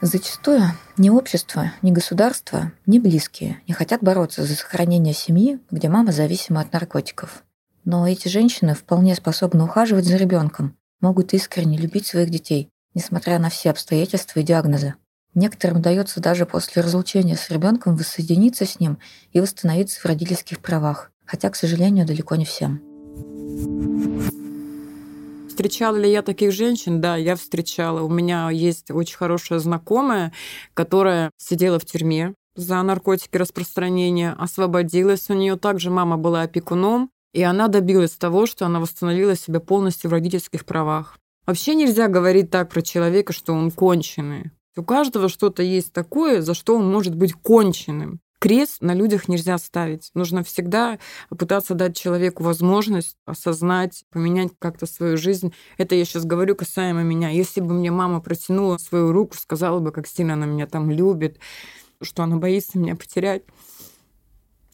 Зачастую 0.00 0.62
ни 0.96 1.10
общество, 1.10 1.72
ни 1.82 1.90
государство, 1.92 2.72
ни 2.86 2.98
близкие 2.98 3.60
не 3.68 3.74
хотят 3.74 4.02
бороться 4.02 4.44
за 4.44 4.56
сохранение 4.56 5.12
семьи, 5.12 5.60
где 5.70 5.90
мама 5.90 6.10
зависима 6.10 6.62
от 6.62 6.72
наркотиков. 6.72 7.44
Но 7.84 8.08
эти 8.08 8.28
женщины 8.28 8.74
вполне 8.74 9.14
способны 9.14 9.64
ухаживать 9.64 10.06
за 10.06 10.16
ребенком, 10.16 10.74
могут 11.00 11.34
искренне 11.34 11.76
любить 11.76 12.06
своих 12.06 12.30
детей, 12.30 12.71
несмотря 12.94 13.38
на 13.38 13.48
все 13.48 13.70
обстоятельства 13.70 14.40
и 14.40 14.42
диагнозы. 14.42 14.94
Некоторым 15.34 15.78
удается 15.78 16.20
даже 16.20 16.46
после 16.46 16.82
разлучения 16.82 17.36
с 17.36 17.50
ребенком 17.50 17.96
воссоединиться 17.96 18.66
с 18.66 18.78
ним 18.80 18.98
и 19.32 19.40
восстановиться 19.40 20.00
в 20.00 20.04
родительских 20.04 20.60
правах 20.60 21.12
хотя, 21.32 21.48
к 21.48 21.56
сожалению, 21.56 22.06
далеко 22.06 22.36
не 22.36 22.44
всем. 22.44 22.80
Встречала 25.48 25.96
ли 25.96 26.10
я 26.10 26.20
таких 26.22 26.52
женщин? 26.52 27.00
Да, 27.00 27.16
я 27.16 27.36
встречала. 27.36 28.02
У 28.02 28.08
меня 28.10 28.50
есть 28.50 28.90
очень 28.90 29.16
хорошая 29.16 29.58
знакомая, 29.58 30.32
которая 30.74 31.30
сидела 31.38 31.78
в 31.78 31.86
тюрьме 31.86 32.34
за 32.54 32.82
наркотики 32.82 33.36
распространения, 33.36 34.34
освободилась. 34.38 35.30
У 35.30 35.34
нее 35.34 35.56
также 35.56 35.90
мама 35.90 36.18
была 36.18 36.42
опекуном, 36.42 37.10
и 37.32 37.42
она 37.42 37.68
добилась 37.68 38.12
того, 38.12 38.44
что 38.44 38.66
она 38.66 38.78
восстановила 38.78 39.34
себя 39.34 39.60
полностью 39.60 40.10
в 40.10 40.12
родительских 40.12 40.66
правах. 40.66 41.16
Вообще 41.46 41.74
нельзя 41.74 42.08
говорить 42.08 42.50
так 42.50 42.70
про 42.70 42.82
человека, 42.82 43.32
что 43.32 43.52
он 43.52 43.70
конченый. 43.70 44.50
У 44.76 44.82
каждого 44.82 45.28
что-то 45.28 45.62
есть 45.62 45.92
такое, 45.92 46.40
за 46.40 46.54
что 46.54 46.76
он 46.76 46.90
может 46.90 47.14
быть 47.14 47.34
конченым 47.34 48.20
крест 48.42 48.82
на 48.82 48.92
людях 48.92 49.28
нельзя 49.28 49.56
ставить. 49.56 50.10
Нужно 50.14 50.42
всегда 50.42 50.98
пытаться 51.28 51.74
дать 51.74 51.96
человеку 51.96 52.42
возможность 52.42 53.16
осознать, 53.24 54.04
поменять 54.10 54.50
как-то 54.58 54.86
свою 54.86 55.16
жизнь. 55.16 55.54
Это 55.78 55.94
я 55.94 56.04
сейчас 56.04 56.24
говорю 56.24 56.56
касаемо 56.56 57.04
меня. 57.04 57.28
Если 57.28 57.60
бы 57.60 57.72
мне 57.72 57.92
мама 57.92 58.20
протянула 58.20 58.78
свою 58.78 59.12
руку, 59.12 59.36
сказала 59.36 59.78
бы, 59.78 59.92
как 59.92 60.08
сильно 60.08 60.32
она 60.32 60.46
меня 60.46 60.66
там 60.66 60.90
любит, 60.90 61.38
что 62.02 62.24
она 62.24 62.36
боится 62.36 62.80
меня 62.80 62.96
потерять. 62.96 63.44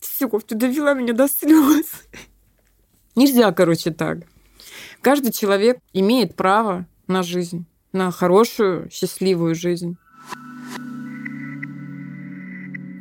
Все, 0.00 0.28
ты 0.28 0.54
довела 0.54 0.94
меня 0.94 1.12
до 1.12 1.28
слез. 1.28 2.04
Нельзя, 3.16 3.52
короче, 3.52 3.90
так. 3.90 4.20
Каждый 5.02 5.32
человек 5.32 5.78
имеет 5.92 6.34
право 6.34 6.86
на 7.06 7.22
жизнь, 7.22 7.66
на 7.92 8.10
хорошую, 8.10 8.90
счастливую 8.90 9.54
жизнь. 9.54 9.96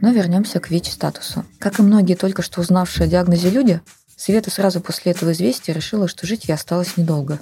Но 0.01 0.11
вернемся 0.11 0.59
к 0.59 0.69
ВИЧ-статусу. 0.69 1.43
Как 1.59 1.79
и 1.79 1.81
многие 1.81 2.15
только 2.15 2.43
что 2.43 2.61
узнавшие 2.61 3.05
о 3.05 3.09
диагнозе 3.09 3.49
люди, 3.49 3.81
Света 4.15 4.49
сразу 4.49 4.81
после 4.81 5.11
этого 5.11 5.31
известия 5.31 5.75
решила, 5.75 6.07
что 6.07 6.25
жить 6.25 6.47
ей 6.47 6.53
осталось 6.53 6.97
недолго. 6.97 7.39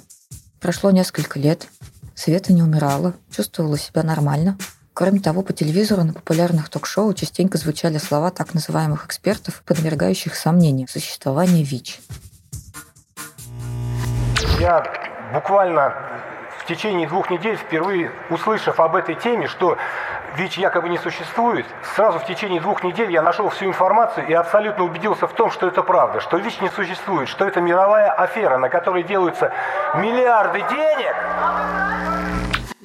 Прошло 0.60 0.90
несколько 0.90 1.38
лет, 1.38 1.68
Света 2.14 2.52
не 2.52 2.62
умирала, 2.62 3.14
чувствовала 3.30 3.78
себя 3.78 4.02
нормально. 4.02 4.58
Кроме 4.94 5.20
того, 5.20 5.42
по 5.42 5.52
телевизору 5.52 6.04
на 6.04 6.14
популярных 6.14 6.70
ток-шоу 6.70 7.12
частенько 7.12 7.58
звучали 7.58 7.98
слова 7.98 8.30
так 8.30 8.54
называемых 8.54 9.04
экспертов, 9.04 9.62
подвергающих 9.66 10.34
сомнению 10.34 10.88
существование 10.88 11.62
ВИЧ. 11.62 12.00
Я 14.58 14.84
буквально 15.34 15.92
в 16.58 16.64
течение 16.64 17.06
двух 17.06 17.28
недель, 17.28 17.56
впервые 17.56 18.10
услышав 18.30 18.80
об 18.80 18.96
этой 18.96 19.14
теме, 19.14 19.48
что 19.48 19.76
ВИЧ 20.36 20.58
якобы 20.58 20.88
не 20.88 20.96
существует, 20.96 21.66
сразу 21.94 22.18
в 22.18 22.24
течение 22.24 22.60
двух 22.60 22.82
недель 22.82 23.10
я 23.10 23.20
нашел 23.20 23.50
всю 23.50 23.66
информацию 23.66 24.26
и 24.26 24.32
абсолютно 24.32 24.84
убедился 24.84 25.26
в 25.26 25.34
том, 25.34 25.50
что 25.50 25.66
это 25.68 25.82
правда, 25.82 26.20
что 26.20 26.38
ВИЧ 26.38 26.62
не 26.62 26.68
существует, 26.70 27.28
что 27.28 27.46
это 27.46 27.60
мировая 27.60 28.10
афера, 28.10 28.56
на 28.56 28.70
которой 28.70 29.02
делаются 29.02 29.52
миллиарды 29.96 30.60
денег. 30.70 32.25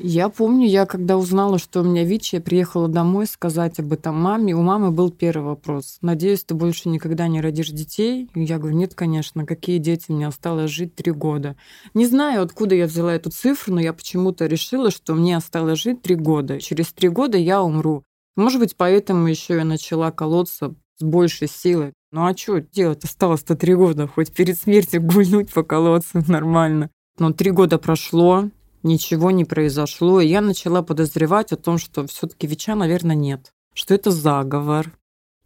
Я 0.04 0.30
помню, 0.30 0.68
я 0.68 0.88
когда 0.88 1.16
узнала, 1.16 1.60
что 1.60 1.82
у 1.82 1.84
меня 1.84 2.04
ВИЧ, 2.04 2.34
я 2.34 2.42
приехала 2.42 2.88
домой 2.88 3.28
сказать 3.28 3.80
об 3.80 3.94
этом 3.94 4.20
маме. 4.20 4.56
У 4.56 4.62
мамы 4.64 4.90
был 4.90 5.12
первый 5.12 5.44
вопрос. 5.44 6.00
Надеюсь, 6.02 6.44
ты 6.44 6.56
больше 6.56 6.90
никогда 6.90 7.28
не 7.28 7.40
родишь 7.40 7.70
детей? 7.70 8.28
Я 8.34 8.58
говорю, 8.58 8.78
нет, 8.78 8.96
конечно, 8.96 9.46
какие 9.46 9.78
дети, 9.78 10.06
мне 10.12 10.26
осталось 10.26 10.72
жить 10.72 10.96
три 10.96 11.12
года. 11.12 11.56
Не 11.94 12.08
знаю, 12.08 12.42
откуда 12.42 12.74
я 12.74 12.88
взяла 12.88 13.14
эту 13.14 13.30
цифру, 13.30 13.76
но 13.76 13.80
я 13.80 13.94
почему-то 13.94 14.48
решила, 14.48 14.90
что 14.90 15.14
мне 15.14 15.38
осталось 15.38 15.80
жить 15.80 16.02
три 16.02 16.16
года. 16.16 16.60
Через 16.60 16.92
три 16.94 17.10
года 17.10 17.38
я 17.38 17.62
умру. 17.62 18.04
Может 18.36 18.60
быть, 18.60 18.76
поэтому 18.76 19.28
еще 19.28 19.54
я 19.56 19.66
начала 19.66 20.10
колоться 20.10 20.74
с 20.98 21.04
большей 21.04 21.48
силой. 21.48 21.94
Ну 22.12 22.26
а 22.26 22.36
что 22.36 22.60
делать? 22.60 23.04
Осталось-то 23.04 23.56
три 23.56 23.76
года, 23.76 24.08
хоть 24.08 24.34
перед 24.34 24.58
смертью 24.58 25.04
гульнуть 25.04 25.54
поколоться 25.54 26.24
нормально. 26.28 26.90
Но 27.20 27.34
три 27.34 27.52
года 27.52 27.78
прошло, 27.78 28.50
ничего 28.84 29.32
не 29.32 29.46
произошло, 29.46 30.22
и 30.22 30.28
я 30.28 30.42
начала 30.42 30.82
подозревать 30.82 31.52
о 31.52 31.58
том, 31.58 31.78
что 31.78 32.06
все-таки 32.08 32.48
ВИЧа, 32.48 32.76
наверное, 32.76 33.16
нет, 33.16 33.52
что 33.74 33.94
это 33.94 34.12
заговор. 34.12 34.92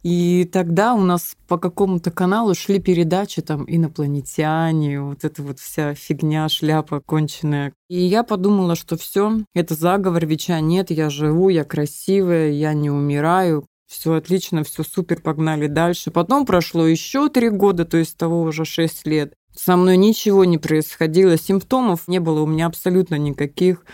И 0.02 0.44
тогда 0.52 0.94
у 0.94 1.00
нас 1.00 1.36
по 1.48 1.58
какому-то 1.58 2.12
каналу 2.12 2.54
шли 2.54 2.78
передачи 2.78 3.42
там 3.42 3.64
инопланетяне, 3.66 5.00
вот 5.00 5.24
эта 5.24 5.42
вот 5.42 5.58
вся 5.58 5.94
фигня, 5.94 6.48
шляпа 6.48 7.00
конченая. 7.00 7.72
И 7.88 7.98
я 7.98 8.22
подумала, 8.22 8.76
что 8.76 8.96
все, 8.96 9.40
это 9.52 9.74
заговор, 9.74 10.24
ВИЧа 10.24 10.60
нет, 10.60 10.90
я 10.90 11.10
живу, 11.10 11.48
я 11.48 11.64
красивая, 11.64 12.50
я 12.50 12.72
не 12.72 12.88
умираю, 12.88 13.66
все 13.86 14.14
отлично, 14.14 14.64
все 14.64 14.82
супер, 14.82 15.20
погнали 15.20 15.66
дальше. 15.66 16.10
Потом 16.10 16.44
прошло 16.44 16.86
еще 16.86 17.28
три 17.28 17.50
года, 17.50 17.84
то 17.84 17.96
есть 17.96 18.16
того 18.16 18.42
уже 18.42 18.64
шесть 18.64 19.06
лет. 19.06 19.34
Со 19.56 19.76
мной 19.76 19.96
ничего 19.96 20.44
не 20.44 20.58
происходило, 20.58 21.38
симптомов 21.38 22.08
не 22.08 22.20
было 22.20 22.42
у 22.42 22.46
меня 22.46 22.66
абсолютно 22.66 23.14
никаких. 23.16 23.86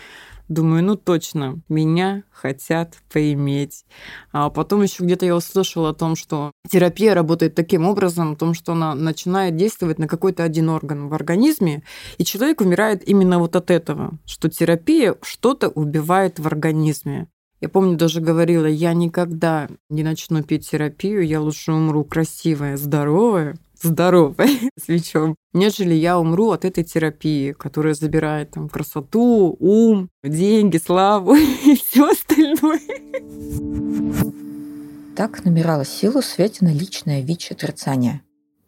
Думаю, 0.49 0.83
ну 0.83 0.97
точно, 0.97 1.61
меня 1.69 2.23
хотят 2.29 2.97
поиметь. 3.11 3.85
А 4.33 4.49
потом 4.49 4.83
еще 4.83 5.03
где-то 5.03 5.25
я 5.25 5.37
услышала 5.37 5.91
о 5.91 5.93
том, 5.93 6.17
что 6.17 6.51
терапия 6.69 7.13
работает 7.13 7.55
таким 7.55 7.87
образом, 7.87 8.33
о 8.33 8.35
том, 8.35 8.53
что 8.53 8.73
она 8.73 8.93
начинает 8.93 9.55
действовать 9.55 9.99
на 9.99 10.07
какой-то 10.09 10.43
один 10.43 10.67
орган 10.67 11.07
в 11.07 11.13
организме, 11.13 11.83
и 12.17 12.25
человек 12.25 12.59
умирает 12.59 13.07
именно 13.07 13.39
вот 13.39 13.55
от 13.55 13.71
этого, 13.71 14.19
что 14.25 14.49
терапия 14.49 15.15
что-то 15.21 15.69
убивает 15.69 16.39
в 16.39 16.45
организме. 16.45 17.29
Я 17.61 17.69
помню, 17.69 17.95
даже 17.95 18.19
говорила, 18.19 18.65
я 18.65 18.93
никогда 18.93 19.69
не 19.89 20.03
начну 20.03 20.43
пить 20.43 20.69
терапию, 20.69 21.25
я 21.25 21.39
лучше 21.39 21.71
умру 21.71 22.03
красивая, 22.03 22.75
здоровая, 22.75 23.55
здоровой 23.83 24.71
с 24.79 24.87
ВИЧом, 24.87 25.35
нежели 25.53 25.93
я 25.93 26.17
умру 26.17 26.51
от 26.51 26.65
этой 26.65 26.83
терапии, 26.83 27.51
которая 27.51 27.93
забирает 27.93 28.51
там 28.51 28.69
красоту, 28.69 29.55
ум, 29.59 30.09
деньги, 30.23 30.77
славу 30.77 31.35
и 31.35 31.75
все 31.75 32.09
остальное. 32.09 32.79
Так 35.15 35.45
набирала 35.45 35.85
силу 35.85 36.21
Светина 36.21 36.73
личное 36.73 37.21
ВИЧ-отрицание. 37.21 38.21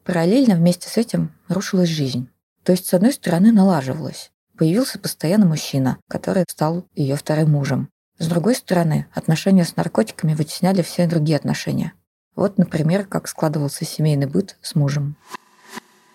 Параллельно 0.04 0.56
вместе 0.56 0.88
с 0.88 0.98
этим 0.98 1.32
рушилась 1.48 1.90
жизнь. 1.90 2.30
То 2.64 2.72
есть, 2.72 2.86
с 2.86 2.94
одной 2.94 3.14
стороны, 3.14 3.52
налаживалась. 3.52 4.32
Появился 4.58 5.00
постоянно 5.00 5.48
мужчина, 5.48 5.98
который 6.08 6.46
стал 6.48 6.86
ее 6.94 7.16
вторым 7.16 7.52
мужем. 7.52 7.90
С 8.20 8.28
другой 8.28 8.56
стороны, 8.56 9.08
отношения 9.14 9.66
с 9.66 9.76
наркотиками 9.76 10.36
вытесняли 10.36 10.82
все 10.82 11.08
другие 11.08 11.38
отношения– 11.38 11.94
вот, 12.36 12.58
например, 12.58 13.06
как 13.06 13.28
складывался 13.28 13.86
семейный 13.86 14.28
быт 14.28 14.58
с 14.62 14.76
мужем. 14.76 15.16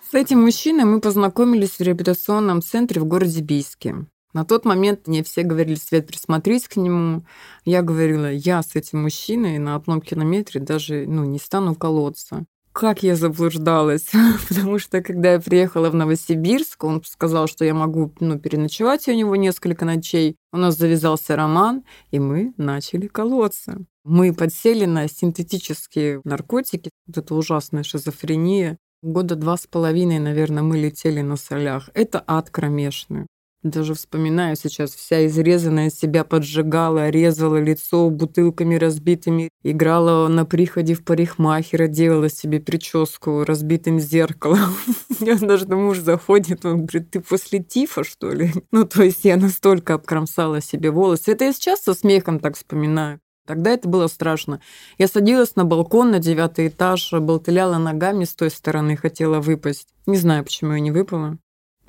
С 0.09 0.13
этим 0.13 0.41
мужчиной 0.41 0.83
мы 0.83 0.99
познакомились 0.99 1.77
в 1.77 1.81
реабилитационном 1.81 2.61
центре 2.61 2.99
в 2.99 3.05
городе 3.05 3.41
Бийске. 3.41 4.05
На 4.33 4.45
тот 4.45 4.65
момент 4.65 5.07
мне 5.07 5.23
все 5.23 5.43
говорили, 5.43 5.75
Свет, 5.75 6.07
присмотрись 6.07 6.67
к 6.67 6.77
нему. 6.77 7.23
Я 7.65 7.81
говорила, 7.81 8.31
я 8.31 8.61
с 8.61 8.75
этим 8.75 9.03
мужчиной 9.03 9.57
на 9.57 9.75
одном 9.75 10.01
километре 10.01 10.61
даже 10.61 11.05
ну, 11.07 11.25
не 11.25 11.39
стану 11.39 11.75
колоться. 11.75 12.45
Как 12.71 13.03
я 13.03 13.17
заблуждалась, 13.17 14.11
потому 14.47 14.79
что 14.79 15.01
когда 15.01 15.33
я 15.33 15.39
приехала 15.39 15.89
в 15.89 15.95
Новосибирск, 15.95 16.83
он 16.85 17.03
сказал, 17.03 17.47
что 17.47 17.65
я 17.65 17.73
могу 17.73 18.13
ну, 18.21 18.39
переночевать 18.39 19.07
у 19.09 19.13
него 19.13 19.35
несколько 19.35 19.83
ночей. 19.83 20.37
У 20.53 20.57
нас 20.57 20.77
завязался 20.77 21.35
роман, 21.35 21.83
и 22.11 22.19
мы 22.19 22.53
начали 22.55 23.07
колоться. 23.07 23.85
Мы 24.03 24.33
подсели 24.33 24.85
на 24.85 25.07
синтетические 25.07 26.21
наркотики, 26.23 26.89
вот 27.07 27.17
это 27.17 27.35
ужасная 27.35 27.83
шизофрения. 27.83 28.77
Года 29.03 29.35
два 29.35 29.57
с 29.57 29.67
половиной, 29.67 30.19
наверное, 30.19 30.63
мы 30.63 30.77
летели 30.77 31.21
на 31.21 31.35
солях. 31.35 31.89
Это 31.93 32.23
ад 32.25 32.49
кромешный. 32.49 33.27
Даже 33.63 33.93
вспоминаю 33.93 34.55
сейчас, 34.55 34.95
вся 34.95 35.27
изрезанная 35.27 35.91
себя 35.91 36.23
поджигала, 36.23 37.09
резала 37.09 37.57
лицо 37.57 38.09
бутылками 38.09 38.73
разбитыми, 38.73 39.49
играла 39.61 40.27
на 40.29 40.45
приходе 40.45 40.95
в 40.95 41.03
парикмахера, 41.03 41.85
делала 41.85 42.27
себе 42.27 42.59
прическу 42.59 43.43
разбитым 43.43 43.99
зеркалом. 43.99 44.73
Я 45.19 45.35
даже 45.35 45.67
муж 45.67 45.99
заходит, 45.99 46.65
он 46.65 46.85
говорит, 46.85 47.11
ты 47.11 47.19
после 47.19 47.59
тифа, 47.59 48.03
что 48.03 48.31
ли? 48.31 48.51
Ну, 48.71 48.85
то 48.85 49.03
есть 49.03 49.25
я 49.25 49.37
настолько 49.37 49.95
обкромсала 49.95 50.61
себе 50.61 50.91
волосы. 50.91 51.31
Это 51.31 51.45
я 51.45 51.53
сейчас 51.53 51.81
со 51.81 51.93
смехом 51.93 52.39
так 52.39 52.55
вспоминаю. 52.55 53.19
Тогда 53.47 53.71
это 53.71 53.89
было 53.89 54.07
страшно. 54.07 54.61
Я 54.97 55.07
садилась 55.07 55.55
на 55.55 55.65
балкон 55.65 56.11
на 56.11 56.19
девятый 56.19 56.67
этаж, 56.67 57.11
болтыляла 57.11 57.77
ногами 57.77 58.23
с 58.23 58.35
той 58.35 58.51
стороны, 58.51 58.95
хотела 58.95 59.39
выпасть. 59.39 59.87
Не 60.05 60.17
знаю, 60.17 60.43
почему 60.43 60.73
я 60.73 60.79
не 60.79 60.91
выпала. 60.91 61.37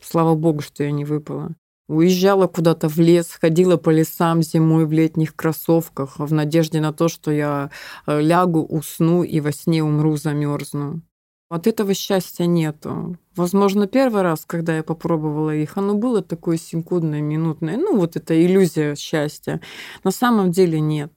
Слава 0.00 0.34
богу, 0.34 0.60
что 0.60 0.82
я 0.82 0.90
не 0.90 1.04
выпала. 1.04 1.54
Уезжала 1.88 2.46
куда-то 2.46 2.88
в 2.88 2.98
лес, 2.98 3.36
ходила 3.40 3.76
по 3.76 3.90
лесам 3.90 4.42
зимой 4.42 4.86
в 4.86 4.92
летних 4.92 5.36
кроссовках 5.36 6.18
в 6.18 6.32
надежде 6.32 6.80
на 6.80 6.92
то, 6.92 7.08
что 7.08 7.30
я 7.30 7.70
э, 8.06 8.20
лягу, 8.20 8.62
усну 8.64 9.22
и 9.22 9.40
во 9.40 9.52
сне 9.52 9.82
умру, 9.84 10.16
замерзну. 10.16 11.02
От 11.50 11.66
этого 11.66 11.92
счастья 11.92 12.46
нету. 12.46 13.18
Возможно, 13.36 13.86
первый 13.86 14.22
раз, 14.22 14.44
когда 14.46 14.76
я 14.76 14.82
попробовала 14.82 15.54
их, 15.54 15.76
оно 15.76 15.94
было 15.94 16.22
такое 16.22 16.56
секундное, 16.56 17.20
минутное. 17.20 17.76
Ну, 17.76 17.98
вот 17.98 18.16
эта 18.16 18.42
иллюзия 18.42 18.94
счастья. 18.94 19.60
На 20.02 20.12
самом 20.12 20.50
деле 20.50 20.80
нет. 20.80 21.12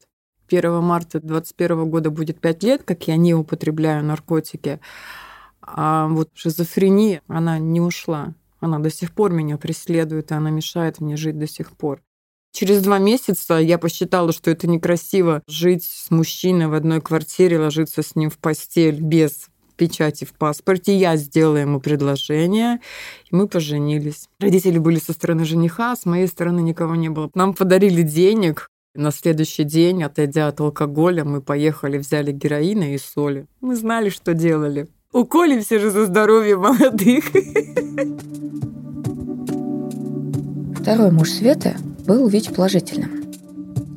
1 0.50 0.82
марта 0.82 1.20
2021 1.20 1.90
года 1.90 2.10
будет 2.10 2.40
5 2.40 2.64
лет, 2.64 2.84
как 2.84 3.08
я 3.08 3.18
не 3.18 3.34
употребляю 3.34 4.04
наркотики. 4.04 4.80
А 5.62 6.08
вот 6.08 6.30
шизофрения, 6.34 7.22
она 7.28 7.60
не 7.60 7.82
ушла. 7.82 8.34
Она 8.60 8.80
до 8.80 8.90
сих 8.90 9.12
пор 9.14 9.32
меня 9.32 9.58
преследует, 9.58 10.32
и 10.32 10.34
она 10.34 10.50
мешает 10.50 11.00
мне 11.00 11.18
жить 11.18 11.38
до 11.38 11.48
сих 11.48 11.72
пор. 11.72 12.02
Через 12.52 12.82
два 12.82 13.00
месяца 13.00 13.56
я 13.56 13.78
посчитала, 13.78 14.32
что 14.32 14.50
это 14.50 14.66
некрасиво 14.68 15.44
жить 15.46 15.84
с 15.84 16.10
мужчиной 16.10 16.68
в 16.68 16.74
одной 16.74 17.02
квартире, 17.02 17.60
ложиться 17.60 18.02
с 18.02 18.16
ним 18.16 18.30
в 18.30 18.38
постель 18.38 19.02
без 19.02 19.50
печати 19.76 20.24
в 20.24 20.32
паспорте. 20.32 20.96
Я 20.96 21.18
сделала 21.18 21.58
ему 21.58 21.82
предложение, 21.82 22.80
и 23.30 23.36
мы 23.36 23.48
поженились. 23.48 24.30
Родители 24.40 24.78
были 24.78 25.00
со 25.00 25.12
стороны 25.12 25.44
жениха, 25.44 25.92
а 25.92 25.96
с 25.96 26.06
моей 26.06 26.28
стороны 26.28 26.62
никого 26.62 26.96
не 26.96 27.10
было. 27.10 27.30
Нам 27.34 27.54
подарили 27.54 28.04
денег. 28.04 28.70
На 28.96 29.12
следующий 29.12 29.66
день, 29.66 30.04
отойдя 30.04 30.48
от 30.48 30.62
алкоголя, 30.62 31.26
мы 31.26 31.42
поехали, 31.42 31.98
взяли 31.98 32.32
героина 32.32 32.94
и 32.94 32.98
соли. 32.98 33.46
Мы 33.60 33.76
знали, 33.76 34.08
что 34.08 34.34
делали. 34.34 34.88
Уколимся 35.12 35.80
же 35.80 35.92
за 35.92 36.06
здоровье 36.06 36.56
молодых. 36.56 37.26
Второй 40.80 41.12
муж 41.12 41.30
Светы 41.30 41.76
был 42.08 42.26
ВИЧ-положительным. 42.30 43.26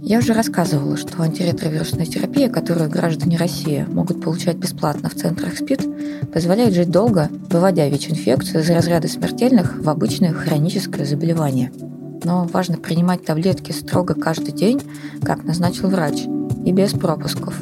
Я 0.02 0.18
уже 0.18 0.33
рассказывала, 0.33 0.96
что 0.96 1.23
антиретровирусная 1.23 2.07
терапия, 2.07 2.49
которую 2.49 2.90
граждане 2.90 3.37
России 3.37 3.87
могут 3.88 4.20
получать 4.20 4.57
бесплатно 4.57 5.11
в 5.11 5.14
центрах 5.14 5.57
СПИД, 5.59 6.33
позволяет 6.33 6.75
жить 6.75 6.90
долго, 6.90 7.29
выводя 7.51 7.88
ВИЧ-инфекцию 7.88 8.62
из 8.62 8.70
разряда 8.70 9.07
смертельных 9.07 9.79
в 9.79 9.88
обычное 9.88 10.33
хроническое 10.33 11.05
заболевание. 11.05 11.70
Но 12.24 12.46
важно 12.52 12.76
принимать 12.78 13.24
таблетки 13.24 13.72
строго 13.72 14.14
каждый 14.14 14.52
день, 14.52 14.81
как 15.22 15.44
назначил 15.44 15.88
врач, 15.88 16.24
и 16.64 16.72
без 16.72 16.92
пропусков. 16.92 17.61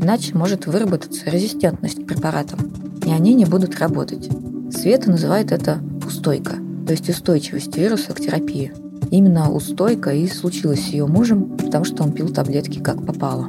Иначе 0.00 0.34
может 0.36 0.66
выработаться 0.66 1.28
резистентность 1.28 2.02
к 2.02 2.06
препаратам, 2.06 2.60
и 3.04 3.10
они 3.10 3.34
не 3.34 3.44
будут 3.44 3.78
работать. 3.78 4.28
Света 4.70 5.10
называет 5.10 5.52
это 5.52 5.80
«устойка», 6.06 6.56
то 6.86 6.92
есть 6.92 7.08
устойчивость 7.08 7.76
вируса 7.76 8.12
к 8.12 8.20
терапии. 8.20 8.72
Именно 9.10 9.50
устойка 9.50 10.10
и 10.10 10.26
случилась 10.28 10.84
с 10.84 10.88
ее 10.88 11.06
мужем, 11.06 11.56
потому 11.56 11.84
что 11.84 12.02
он 12.02 12.12
пил 12.12 12.28
таблетки 12.28 12.78
как 12.78 13.04
попало. 13.04 13.48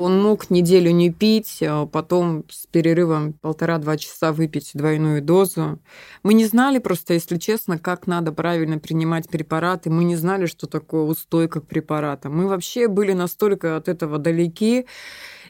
Он 0.00 0.18
мог 0.18 0.48
неделю 0.48 0.92
не 0.92 1.12
пить, 1.12 1.58
а 1.60 1.84
потом 1.84 2.46
с 2.48 2.66
перерывом 2.66 3.34
полтора-два 3.34 3.98
часа 3.98 4.32
выпить 4.32 4.70
двойную 4.72 5.20
дозу. 5.20 5.78
Мы 6.22 6.32
не 6.32 6.46
знали 6.46 6.78
просто, 6.78 7.12
если 7.12 7.36
честно, 7.36 7.78
как 7.78 8.06
надо 8.06 8.32
правильно 8.32 8.78
принимать 8.78 9.28
препараты. 9.28 9.90
Мы 9.90 10.04
не 10.04 10.16
знали, 10.16 10.46
что 10.46 10.66
такое 10.66 11.02
устойка 11.02 11.60
к 11.60 11.66
препаратам. 11.66 12.34
Мы 12.34 12.48
вообще 12.48 12.88
были 12.88 13.12
настолько 13.12 13.76
от 13.76 13.88
этого 13.88 14.16
далеки. 14.16 14.86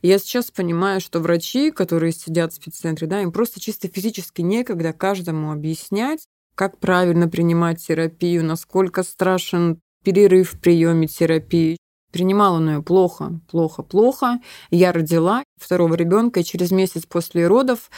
Я 0.02 0.18
сейчас 0.18 0.50
понимаю, 0.50 1.00
что 1.00 1.20
врачи, 1.20 1.70
которые 1.70 2.10
сидят 2.10 2.52
в 2.52 2.56
спеццентре, 2.56 3.06
да, 3.06 3.22
им 3.22 3.30
просто 3.30 3.60
чисто 3.60 3.86
физически 3.86 4.40
некогда 4.40 4.92
каждому 4.92 5.52
объяснять, 5.52 6.26
как 6.56 6.78
правильно 6.78 7.28
принимать 7.28 7.86
терапию, 7.86 8.44
насколько 8.44 9.04
страшен 9.04 9.78
перерыв 10.02 10.54
в 10.54 10.60
приеме 10.60 11.06
терапии. 11.06 11.76
Принимала 12.12 12.58
она 12.58 12.74
ее 12.74 12.82
плохо, 12.82 13.40
плохо, 13.50 13.82
плохо. 13.82 14.40
Я 14.70 14.92
родила 14.92 15.44
второго 15.58 15.94
ребенка, 15.94 16.40
и 16.40 16.44
через 16.44 16.70
месяц 16.70 17.06
после 17.06 17.46
родов 17.46 17.90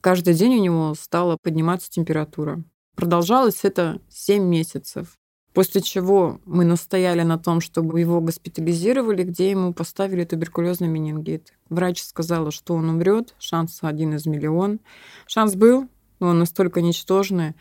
каждый 0.00 0.34
день 0.34 0.56
у 0.56 0.62
него 0.62 0.94
стала 0.94 1.36
подниматься 1.42 1.90
температура. 1.90 2.62
Продолжалось 2.94 3.64
это 3.64 4.00
7 4.08 4.42
месяцев. 4.42 5.16
После 5.52 5.80
чего 5.80 6.38
мы 6.44 6.66
настояли 6.66 7.22
на 7.22 7.38
том, 7.38 7.62
чтобы 7.62 7.98
его 7.98 8.20
госпитализировали, 8.20 9.22
где 9.22 9.50
ему 9.50 9.72
поставили 9.72 10.24
туберкулезный 10.24 10.88
менингит. 10.88 11.54
Врач 11.70 12.02
сказала, 12.02 12.50
что 12.50 12.74
он 12.74 12.90
умрет, 12.90 13.34
шанс 13.38 13.78
один 13.80 14.14
из 14.14 14.26
миллион. 14.26 14.80
Шанс 15.26 15.54
был, 15.54 15.88
но 16.20 16.28
он 16.28 16.38
настолько 16.38 16.82
ничтожный. 16.82 17.54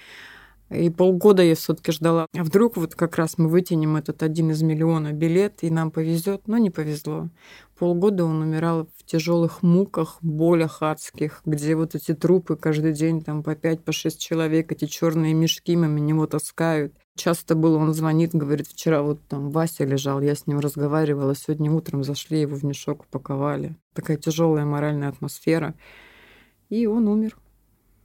И 0.69 0.89
полгода 0.89 1.43
я 1.43 1.53
все-таки 1.55 1.91
ждала. 1.91 2.25
А 2.35 2.43
вдруг 2.43 2.75
вот 2.75 2.95
как 2.95 3.17
раз 3.17 3.37
мы 3.37 3.49
вытянем 3.49 3.97
этот 3.97 4.23
один 4.23 4.49
из 4.49 4.63
миллиона 4.63 5.13
билет, 5.13 5.59
и 5.61 5.69
нам 5.69 5.91
повезет, 5.91 6.47
но 6.47 6.57
не 6.57 6.71
повезло. 6.71 7.29
Полгода 7.77 8.25
он 8.25 8.41
умирал 8.41 8.87
в 8.97 9.05
тяжелых 9.05 9.61
муках, 9.61 10.17
болях 10.21 10.81
адских, 10.81 11.41
где 11.45 11.75
вот 11.75 11.93
эти 11.93 12.15
трупы 12.15 12.55
каждый 12.55 12.93
день 12.93 13.21
там 13.21 13.43
по 13.43 13.55
пять, 13.55 13.83
по 13.83 13.91
шесть 13.91 14.19
человек, 14.19 14.71
эти 14.71 14.85
черные 14.85 15.33
мешки 15.33 15.75
мимо 15.75 15.99
него 15.99 16.25
таскают. 16.25 16.95
Часто 17.15 17.55
было, 17.55 17.77
он 17.77 17.93
звонит, 17.93 18.33
говорит, 18.33 18.67
вчера 18.67 19.03
вот 19.03 19.21
там 19.27 19.51
Вася 19.51 19.85
лежал, 19.85 20.19
я 20.21 20.35
с 20.35 20.47
ним 20.47 20.59
разговаривала, 20.59 21.35
сегодня 21.35 21.71
утром 21.71 22.03
зашли, 22.03 22.41
его 22.41 22.55
в 22.55 22.63
мешок 22.63 23.03
упаковали. 23.03 23.77
Такая 23.93 24.17
тяжелая 24.17 24.65
моральная 24.65 25.09
атмосфера. 25.09 25.75
И 26.69 26.87
он 26.87 27.07
умер. 27.07 27.37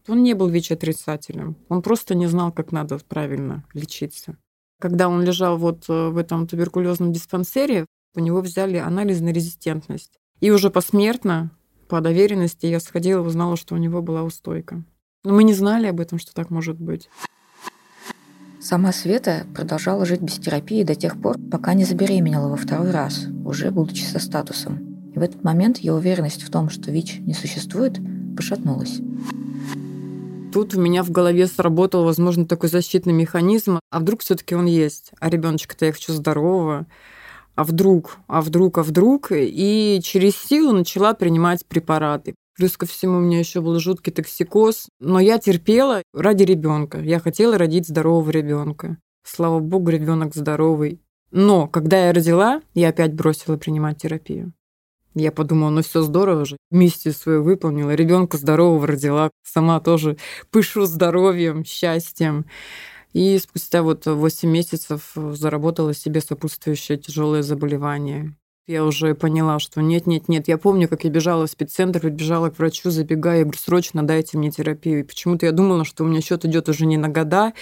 Он 0.09 0.23
не 0.23 0.35
был 0.35 0.49
ВИЧ-отрицателем. 0.49 1.57
Он 1.69 1.83
просто 1.83 2.15
не 2.15 2.27
знал, 2.27 2.53
как 2.53 2.73
надо 2.73 2.99
правильно 2.99 3.65
лечиться. 3.75 4.37
Когда 4.81 5.09
он 5.09 5.23
лежал 5.23 5.59
вот 5.59 5.85
э, 5.89 6.09
в 6.09 6.17
этом 6.17 6.47
туберкулезном 6.47 7.13
диспансере, 7.13 7.87
у 8.15 8.21
него 8.21 8.41
взяли 8.41 8.79
анализ 8.79 9.21
на 9.21 9.29
резистентность. 9.29 10.13
И 10.41 10.51
уже 10.51 10.71
посмертно, 10.71 11.51
по 11.89 12.01
доверенности, 12.01 12.67
я 12.67 12.81
сходила 12.81 13.23
и 13.23 13.27
узнала, 13.27 13.57
что 13.57 13.75
у 13.75 13.79
него 13.79 14.01
была 14.01 14.23
устойка. 14.23 14.83
Но 15.23 15.35
мы 15.35 15.45
не 15.45 15.53
знали 15.53 15.87
об 15.87 16.01
этом, 16.01 16.19
что 16.19 16.35
так 16.35 16.51
может 16.51 16.81
быть. 16.81 17.11
Сама 18.61 18.93
Света 18.93 19.47
продолжала 19.55 20.05
жить 20.05 20.21
без 20.21 20.35
терапии 20.39 20.83
до 20.83 20.95
тех 20.95 21.21
пор, 21.21 21.37
пока 21.51 21.75
не 21.75 21.85
забеременела 21.85 22.49
во 22.49 22.57
второй 22.57 22.91
раз, 22.91 23.27
уже 23.45 23.71
будучи 23.71 24.03
со 24.03 24.19
статусом. 24.19 25.13
И 25.15 25.19
в 25.19 25.23
этот 25.23 25.43
момент 25.45 25.79
ее 25.79 25.95
уверенность 25.95 26.43
в 26.43 26.51
том, 26.51 26.71
что 26.71 26.91
ВИЧ 26.91 27.21
не 27.21 27.35
существует, 27.35 27.99
пошатнулась. 28.37 29.01
Тут 30.53 30.75
у 30.75 30.81
меня 30.81 31.05
в 31.05 31.11
голове 31.11 31.47
сработал, 31.47 32.05
возможно, 32.05 32.45
такой 32.45 32.69
защитный 32.69 33.13
механизм. 33.13 33.79
А 33.91 34.01
вдруг 34.01 34.23
все-таки 34.23 34.57
он 34.57 34.67
есть? 34.67 35.13
А 35.21 35.31
ребеночка-то 35.31 35.87
я 35.87 35.93
хочу 35.93 36.13
здорового. 36.13 36.87
А 37.55 37.63
вдруг, 37.63 38.19
а 38.27 38.41
вдруг, 38.41 38.79
а 38.79 38.83
вдруг? 38.83 39.29
И 39.31 40.01
через 40.03 40.37
силу 40.37 40.73
начала 40.73 41.15
принимать 41.15 41.65
препараты. 41.67 42.35
Плюс 42.57 42.77
ко 42.77 42.87
всему 42.87 43.19
у 43.19 43.21
меня 43.21 43.39
еще 43.39 43.61
был 43.61 43.79
жуткий 43.79 44.13
токсикоз. 44.13 44.89
Но 44.99 45.21
я 45.21 45.39
терпела 45.39 46.03
ради 46.13 46.43
ребенка. 46.43 46.99
Я 46.99 47.21
хотела 47.21 47.57
родить 47.57 47.87
здорового 47.87 48.31
ребенка. 48.31 48.97
Слава 49.25 49.61
богу, 49.61 49.91
ребенок 49.91 50.35
здоровый. 50.35 51.01
Но 51.31 51.69
когда 51.69 52.07
я 52.07 52.13
родила, 52.13 52.61
я 52.75 52.89
опять 52.89 53.15
бросила 53.15 53.57
принимать 53.57 54.03
терапию. 54.03 54.53
Я 55.15 55.33
подумала, 55.33 55.71
ну 55.71 55.83
все 55.83 56.03
здорово 56.03 56.45
же, 56.45 56.57
миссию 56.71 57.15
свою 57.15 57.43
выполнила, 57.43 57.95
ребенка 57.95 58.37
здорового 58.37 58.87
родила, 58.87 59.31
сама 59.43 59.81
тоже 59.81 60.17
пышу 60.51 60.85
здоровьем, 60.85 61.65
счастьем. 61.65 62.47
И 63.13 63.37
спустя 63.39 63.83
вот 63.83 64.07
8 64.07 64.49
месяцев 64.49 65.13
заработала 65.15 65.95
себе 65.95 66.21
сопутствующее 66.21 66.97
тяжелое 66.97 67.43
заболевание. 67.43 68.37
Я 68.69 68.85
уже 68.85 69.17
поняла, 69.17 69.59
что 69.59 69.83
нет, 69.83 70.07
нет, 70.07 70.29
нет. 70.29 70.47
Я 70.47 70.57
помню, 70.57 70.87
как 70.87 71.03
я 71.03 71.11
бежала 71.11 71.49
в 71.49 71.51
спеццентр, 71.51 72.09
бежала 72.09 72.51
к 72.51 72.59
врачу, 72.61 72.91
забегая, 72.91 73.39
я 73.39 73.43
говорю, 73.43 73.59
срочно 73.59 74.05
дайте 74.05 74.39
мне 74.39 74.53
терапию. 74.53 75.01
И 75.01 75.03
почему-то 75.03 75.45
я 75.47 75.51
думала, 75.51 75.85
что 75.85 76.05
у 76.05 76.07
меня 76.07 76.21
счет 76.21 76.45
идет 76.45 76.69
уже 76.69 76.87
не 76.87 76.97
на 76.97 77.09
года, 77.09 77.53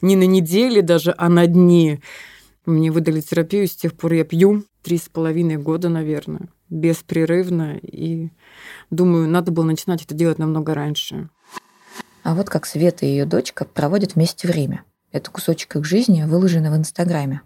не 0.00 0.16
на 0.16 0.26
недели 0.26 0.80
даже, 0.80 1.14
а 1.16 1.28
на 1.28 1.46
дни. 1.46 2.00
Мне 2.64 2.90
выдали 2.90 3.20
терапию, 3.20 3.68
с 3.68 3.76
тех 3.76 3.94
пор 3.94 4.14
я 4.14 4.24
пью 4.24 4.64
три 4.82 4.98
с 4.98 5.08
половиной 5.08 5.56
года, 5.56 5.88
наверное, 5.88 6.48
беспрерывно. 6.68 7.76
И 7.78 8.30
думаю, 8.90 9.28
надо 9.28 9.52
было 9.52 9.64
начинать 9.64 10.02
это 10.02 10.14
делать 10.14 10.38
намного 10.38 10.74
раньше. 10.74 11.28
А 12.22 12.34
вот 12.34 12.48
как 12.48 12.66
Света 12.66 13.06
и 13.06 13.10
ее 13.10 13.24
дочка 13.24 13.64
проводят 13.64 14.14
вместе 14.14 14.48
время. 14.48 14.84
Это 15.12 15.30
кусочек 15.30 15.76
их 15.76 15.84
жизни, 15.84 16.24
выложенный 16.24 16.70
в 16.70 16.76
Инстаграме. 16.76 17.42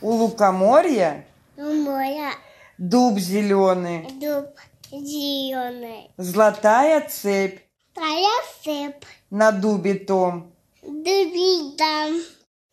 У 0.00 0.10
лукоморья 0.12 1.24
Моя 1.56 2.30
дуб 2.78 3.18
зеленый, 3.18 4.06
дуб 4.20 4.50
зеленый. 4.90 6.10
золотая 6.16 7.08
цепь 7.08 7.60
Твоя 7.94 8.28
сыпь. 8.62 9.04
на 9.30 9.50
дубе 9.52 9.94
том. 9.94 10.52
Дубидам. 10.82 12.20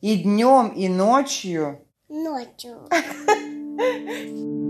И 0.01 0.17
днем, 0.17 0.67
и 0.67 0.89
ночью 0.89 1.79
Ночью. 2.09 2.87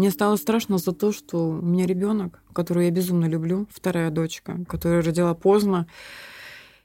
Мне 0.00 0.10
стало 0.10 0.36
страшно 0.36 0.78
за 0.78 0.92
то, 0.92 1.12
что 1.12 1.50
у 1.50 1.60
меня 1.60 1.84
ребенок, 1.86 2.40
которую 2.54 2.86
я 2.86 2.90
безумно 2.90 3.26
люблю, 3.26 3.66
вторая 3.70 4.10
дочка, 4.10 4.56
которая 4.66 5.02
родила 5.02 5.34
поздно. 5.34 5.86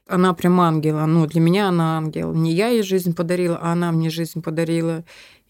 Она 0.06 0.34
прям 0.34 0.60
ангела. 0.60 1.06
Ну, 1.06 1.26
для 1.26 1.40
меня 1.40 1.68
она 1.68 1.96
ангел. 1.96 2.34
Не 2.34 2.52
я 2.52 2.68
ей 2.68 2.82
жизнь 2.82 3.14
подарила, 3.14 3.58
а 3.58 3.72
она 3.72 3.90
мне 3.90 4.10
жизнь 4.10 4.42
подарила. 4.42 5.02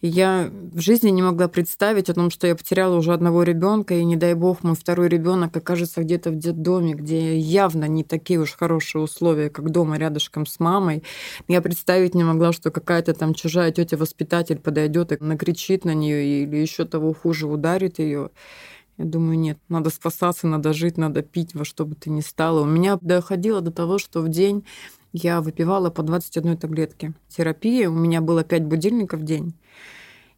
Я 0.03 0.51
в 0.53 0.81
жизни 0.81 1.09
не 1.09 1.23
могла 1.23 1.49
представить 1.49 2.11
о 2.11 2.15
том, 2.15 2.31
что 2.31 2.47
я 2.47 2.55
потеряла 2.55 2.97
уже 2.97 3.15
одного 3.15 3.43
ребенка, 3.45 3.95
и 3.95 4.05
не 4.05 4.17
дай 4.17 4.35
бог 4.35 4.63
мой 4.63 4.75
второй 4.75 5.09
ребенок 5.09 5.57
окажется 5.57 6.03
где-то 6.03 6.31
в 6.31 6.37
детдоме, 6.37 6.93
где 6.93 7.39
явно 7.39 7.87
не 7.87 8.05
такие 8.05 8.39
уж 8.39 8.53
хорошие 8.53 9.01
условия, 9.03 9.49
как 9.49 9.71
дома 9.71 9.97
рядышком 9.97 10.45
с 10.45 10.61
мамой. 10.61 11.03
Я 11.49 11.63
представить 11.63 12.15
не 12.15 12.25
могла, 12.25 12.53
что 12.53 12.71
какая-то 12.71 13.15
там 13.15 13.33
чужая 13.33 13.73
тетя 13.73 13.97
воспитатель 13.97 14.59
подойдет 14.59 15.13
и 15.13 15.25
накричит 15.25 15.87
на 15.87 15.95
нее 15.95 16.43
или 16.43 16.57
еще 16.57 16.85
того 16.85 17.15
хуже 17.15 17.47
ударит 17.47 17.99
ее. 17.99 18.31
Я 18.99 19.05
думаю, 19.05 19.39
нет, 19.39 19.59
надо 19.69 19.89
спасаться, 19.89 20.47
надо 20.47 20.75
жить, 20.75 20.99
надо 20.99 21.23
пить 21.23 21.55
во 21.55 21.65
что 21.65 21.87
бы 21.87 21.95
то 21.95 22.11
ни 22.11 22.21
стало. 22.21 22.61
У 22.63 22.67
меня 22.67 22.99
доходило 23.01 23.63
до 23.63 23.71
того, 23.71 23.99
что 23.99 24.21
в 24.21 24.29
день 24.29 24.65
я 25.17 25.41
выпивала 25.41 25.89
по 25.89 26.03
21 26.03 26.59
таблетки 26.59 27.15
терапии. 27.29 27.87
У 27.87 27.95
меня 27.95 28.21
было 28.21 28.45
5 28.45 28.65
будильников 28.65 29.21
в 29.21 29.25
день. 29.25 29.55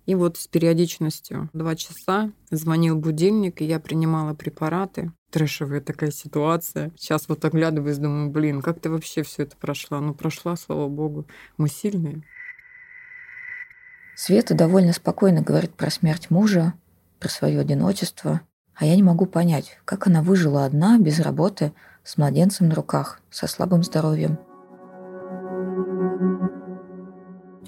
И 0.06 0.14
вот 0.14 0.36
с 0.36 0.46
периодичностью 0.46 1.50
2 1.52 1.76
часа 1.76 2.30
звонил 2.50 2.96
будильник, 2.96 3.60
и 3.60 3.64
я 3.64 3.80
принимала 3.80 4.34
препараты. 4.34 5.12
Трэшевая 5.30 5.80
такая 5.80 6.12
ситуация. 6.12 6.92
Сейчас 6.96 7.28
вот 7.28 7.44
оглядываюсь, 7.44 7.98
думаю, 7.98 8.30
блин, 8.30 8.62
как 8.62 8.80
ты 8.80 8.88
вообще 8.88 9.22
все 9.24 9.42
это 9.42 9.56
прошла? 9.56 10.00
Ну, 10.00 10.14
прошла, 10.14 10.54
слава 10.54 10.88
богу. 10.88 11.26
Мы 11.56 11.68
сильные. 11.68 12.22
Света 14.14 14.54
довольно 14.54 14.92
спокойно 14.92 15.42
говорит 15.42 15.74
про 15.74 15.90
смерть 15.90 16.30
мужа, 16.30 16.74
про 17.18 17.28
свое 17.28 17.60
одиночество. 17.60 18.42
А 18.74 18.86
я 18.86 18.94
не 18.94 19.02
могу 19.02 19.26
понять, 19.26 19.76
как 19.84 20.06
она 20.06 20.22
выжила 20.22 20.64
одна, 20.64 20.98
без 20.98 21.18
работы, 21.18 21.72
с 22.04 22.16
младенцем 22.16 22.68
на 22.68 22.76
руках, 22.76 23.20
со 23.28 23.48
слабым 23.48 23.82
здоровьем. 23.82 24.38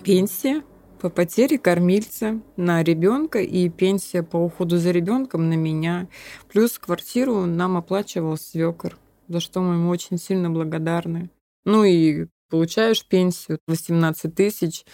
Пенсия 0.03 0.63
по 0.99 1.11
потере 1.11 1.59
кормильца 1.59 2.41
на 2.57 2.83
ребенка 2.83 3.41
и 3.41 3.69
пенсия 3.69 4.23
по 4.23 4.39
уходу 4.39 4.79
за 4.79 4.93
ребенком 4.93 5.51
на 5.51 5.55
меня. 5.55 6.09
Плюс 6.51 6.79
квартиру 6.79 7.45
нам 7.45 7.77
оплачивал 7.77 8.39
свекор, 8.39 8.97
за 9.29 9.41
что 9.41 9.61
мы 9.61 9.75
ему 9.75 9.91
очень 9.91 10.17
сильно 10.17 10.51
благодарны. 10.51 11.31
Ну 11.67 11.85
и 11.85 12.27
получаешь 12.49 13.07
пенсию 13.07 13.59
18 13.67 14.35
тысяч, 14.35 14.85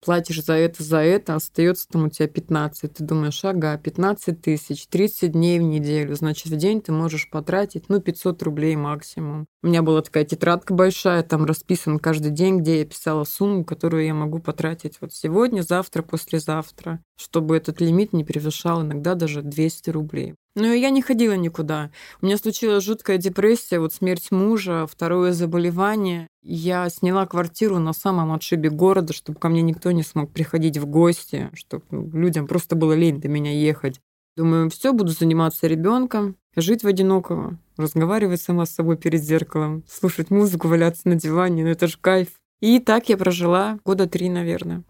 платишь 0.00 0.42
за 0.42 0.54
это, 0.54 0.82
за 0.82 0.98
это, 0.98 1.34
остается 1.34 1.86
там 1.88 2.06
у 2.06 2.08
тебя 2.08 2.28
15. 2.28 2.92
Ты 2.92 3.04
думаешь, 3.04 3.44
ага, 3.44 3.76
15 3.76 4.40
тысяч, 4.40 4.86
30 4.86 5.32
дней 5.32 5.58
в 5.58 5.62
неделю, 5.62 6.14
значит, 6.14 6.46
в 6.46 6.56
день 6.56 6.80
ты 6.80 6.90
можешь 6.90 7.28
потратить, 7.28 7.88
ну, 7.88 8.00
500 8.00 8.42
рублей 8.42 8.76
максимум. 8.76 9.46
У 9.64 9.66
меня 9.66 9.80
была 9.80 10.02
такая 10.02 10.26
тетрадка 10.26 10.74
большая, 10.74 11.22
там 11.22 11.46
расписан 11.46 11.98
каждый 11.98 12.30
день, 12.32 12.58
где 12.58 12.80
я 12.80 12.84
писала 12.84 13.24
сумму, 13.24 13.64
которую 13.64 14.04
я 14.04 14.12
могу 14.12 14.38
потратить 14.38 14.98
вот 15.00 15.14
сегодня, 15.14 15.62
завтра, 15.62 16.02
послезавтра, 16.02 17.02
чтобы 17.16 17.56
этот 17.56 17.80
лимит 17.80 18.12
не 18.12 18.24
превышал 18.24 18.82
иногда 18.82 19.14
даже 19.14 19.40
200 19.40 19.88
рублей. 19.88 20.34
Но 20.54 20.66
я 20.66 20.90
не 20.90 21.00
ходила 21.00 21.32
никуда. 21.32 21.90
У 22.20 22.26
меня 22.26 22.36
случилась 22.36 22.84
жуткая 22.84 23.16
депрессия, 23.16 23.78
вот 23.78 23.94
смерть 23.94 24.30
мужа, 24.30 24.86
второе 24.86 25.32
заболевание. 25.32 26.28
Я 26.42 26.90
сняла 26.90 27.24
квартиру 27.24 27.78
на 27.78 27.94
самом 27.94 28.34
отшибе 28.34 28.68
города, 28.68 29.14
чтобы 29.14 29.38
ко 29.38 29.48
мне 29.48 29.62
никто 29.62 29.92
не 29.92 30.02
смог 30.02 30.30
приходить 30.30 30.76
в 30.76 30.84
гости, 30.84 31.48
чтобы 31.54 31.84
ну, 31.90 32.10
людям 32.12 32.46
просто 32.46 32.76
было 32.76 32.92
лень 32.92 33.18
до 33.18 33.28
меня 33.28 33.58
ехать. 33.58 33.98
Думаю, 34.36 34.68
все, 34.68 34.92
буду 34.92 35.12
заниматься 35.12 35.68
ребенком, 35.68 36.36
жить 36.56 36.82
в 36.82 36.86
одинокого, 36.86 37.58
разговаривать 37.76 38.40
сама 38.40 38.66
с 38.66 38.70
собой 38.70 38.96
перед 38.96 39.22
зеркалом, 39.22 39.84
слушать 39.90 40.30
музыку, 40.30 40.68
валяться 40.68 41.08
на 41.08 41.14
диване, 41.16 41.64
ну 41.64 41.70
это 41.70 41.86
же 41.86 41.98
кайф. 42.00 42.28
И 42.60 42.78
так 42.78 43.08
я 43.08 43.16
прожила 43.16 43.78
года 43.84 44.06
три, 44.06 44.28
наверное. 44.28 44.82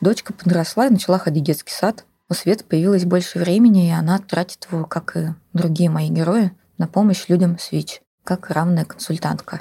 Дочка 0.00 0.32
подросла 0.32 0.86
и 0.86 0.90
начала 0.90 1.18
ходить 1.18 1.42
в 1.42 1.46
детский 1.46 1.72
сад. 1.72 2.06
У 2.28 2.34
Светы 2.34 2.64
появилось 2.64 3.04
больше 3.04 3.38
времени, 3.38 3.88
и 3.88 3.92
она 3.92 4.18
тратит 4.18 4.66
его, 4.70 4.84
как 4.84 5.16
и 5.16 5.34
другие 5.52 5.90
мои 5.90 6.08
герои, 6.08 6.52
на 6.78 6.86
помощь 6.86 7.26
людям 7.28 7.58
с 7.58 7.72
ВИЧ, 7.72 8.00
как 8.24 8.50
равная 8.50 8.84
консультантка. 8.84 9.60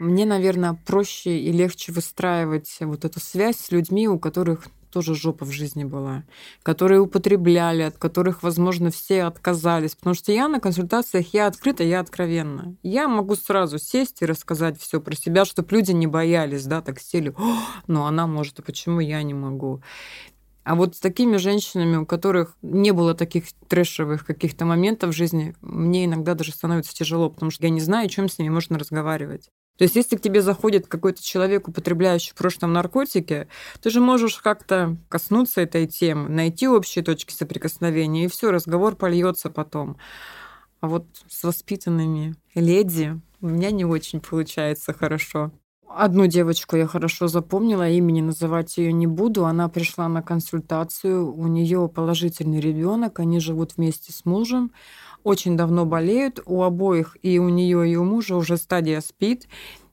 Мне, 0.00 0.26
наверное, 0.26 0.76
проще 0.84 1.38
и 1.38 1.52
легче 1.52 1.92
выстраивать 1.92 2.78
вот 2.80 3.04
эту 3.04 3.20
связь 3.20 3.58
с 3.58 3.70
людьми, 3.70 4.08
у 4.08 4.18
которых 4.18 4.66
тоже 4.92 5.14
жопа 5.14 5.44
в 5.44 5.50
жизни 5.50 5.84
была, 5.84 6.24
которые 6.62 7.00
употребляли, 7.00 7.82
от 7.82 7.96
которых, 7.96 8.42
возможно, 8.42 8.90
все 8.90 9.24
отказались. 9.24 9.94
Потому 9.94 10.14
что 10.14 10.32
я 10.32 10.48
на 10.48 10.60
консультациях, 10.60 11.32
я 11.32 11.46
открыта, 11.46 11.82
я 11.82 12.00
откровенна. 12.00 12.76
Я 12.82 13.08
могу 13.08 13.34
сразу 13.34 13.78
сесть 13.78 14.22
и 14.22 14.26
рассказать 14.26 14.78
все 14.78 15.00
про 15.00 15.16
себя, 15.16 15.44
чтобы 15.44 15.68
люди 15.72 15.92
не 15.92 16.06
боялись, 16.06 16.66
да, 16.66 16.82
так 16.82 17.00
сели, 17.00 17.34
ну 17.86 18.04
она 18.04 18.26
может, 18.26 18.58
а 18.58 18.62
почему 18.62 19.00
я 19.00 19.22
не 19.22 19.34
могу? 19.34 19.82
А 20.64 20.76
вот 20.76 20.94
с 20.94 21.00
такими 21.00 21.38
женщинами, 21.38 21.96
у 21.96 22.06
которых 22.06 22.56
не 22.62 22.92
было 22.92 23.14
таких 23.14 23.46
трэшевых 23.68 24.24
каких-то 24.24 24.64
моментов 24.64 25.10
в 25.10 25.16
жизни, 25.16 25.56
мне 25.60 26.04
иногда 26.04 26.34
даже 26.34 26.52
становится 26.52 26.94
тяжело, 26.94 27.30
потому 27.30 27.50
что 27.50 27.64
я 27.64 27.70
не 27.70 27.80
знаю, 27.80 28.06
о 28.06 28.08
чем 28.08 28.28
с 28.28 28.38
ними 28.38 28.50
можно 28.50 28.78
разговаривать. 28.78 29.48
То 29.78 29.84
есть, 29.84 29.96
если 29.96 30.16
к 30.16 30.20
тебе 30.20 30.42
заходит 30.42 30.86
какой-то 30.86 31.22
человек, 31.22 31.68
употребляющий 31.68 32.32
в 32.32 32.34
прошлом 32.34 32.72
наркотики, 32.72 33.48
ты 33.80 33.90
же 33.90 34.00
можешь 34.00 34.36
как-то 34.36 34.96
коснуться 35.08 35.60
этой 35.62 35.86
темы, 35.86 36.28
найти 36.28 36.68
общие 36.68 37.02
точки 37.02 37.32
соприкосновения, 37.32 38.26
и 38.26 38.28
все, 38.28 38.50
разговор 38.50 38.96
польется 38.96 39.50
потом. 39.50 39.96
А 40.80 40.88
вот 40.88 41.06
с 41.28 41.44
воспитанными 41.44 42.34
леди 42.54 43.20
у 43.40 43.48
меня 43.48 43.70
не 43.70 43.84
очень 43.84 44.20
получается 44.20 44.92
хорошо. 44.92 45.52
Одну 45.94 46.26
девочку 46.26 46.76
я 46.76 46.86
хорошо 46.86 47.28
запомнила, 47.28 47.88
имени 47.88 48.20
называть 48.20 48.78
ее 48.78 48.92
не 48.92 49.06
буду. 49.06 49.44
Она 49.44 49.68
пришла 49.68 50.08
на 50.08 50.22
консультацию, 50.22 51.32
у 51.34 51.46
нее 51.46 51.88
положительный 51.88 52.60
ребенок, 52.60 53.20
они 53.20 53.40
живут 53.40 53.76
вместе 53.76 54.12
с 54.12 54.24
мужем 54.24 54.72
очень 55.24 55.56
давно 55.56 55.84
болеют, 55.84 56.40
у 56.46 56.62
обоих, 56.62 57.16
и 57.22 57.38
у 57.38 57.48
нее, 57.48 57.88
и 57.88 57.96
у 57.96 58.04
мужа 58.04 58.36
уже 58.36 58.56
стадия 58.56 59.00
спит, 59.00 59.46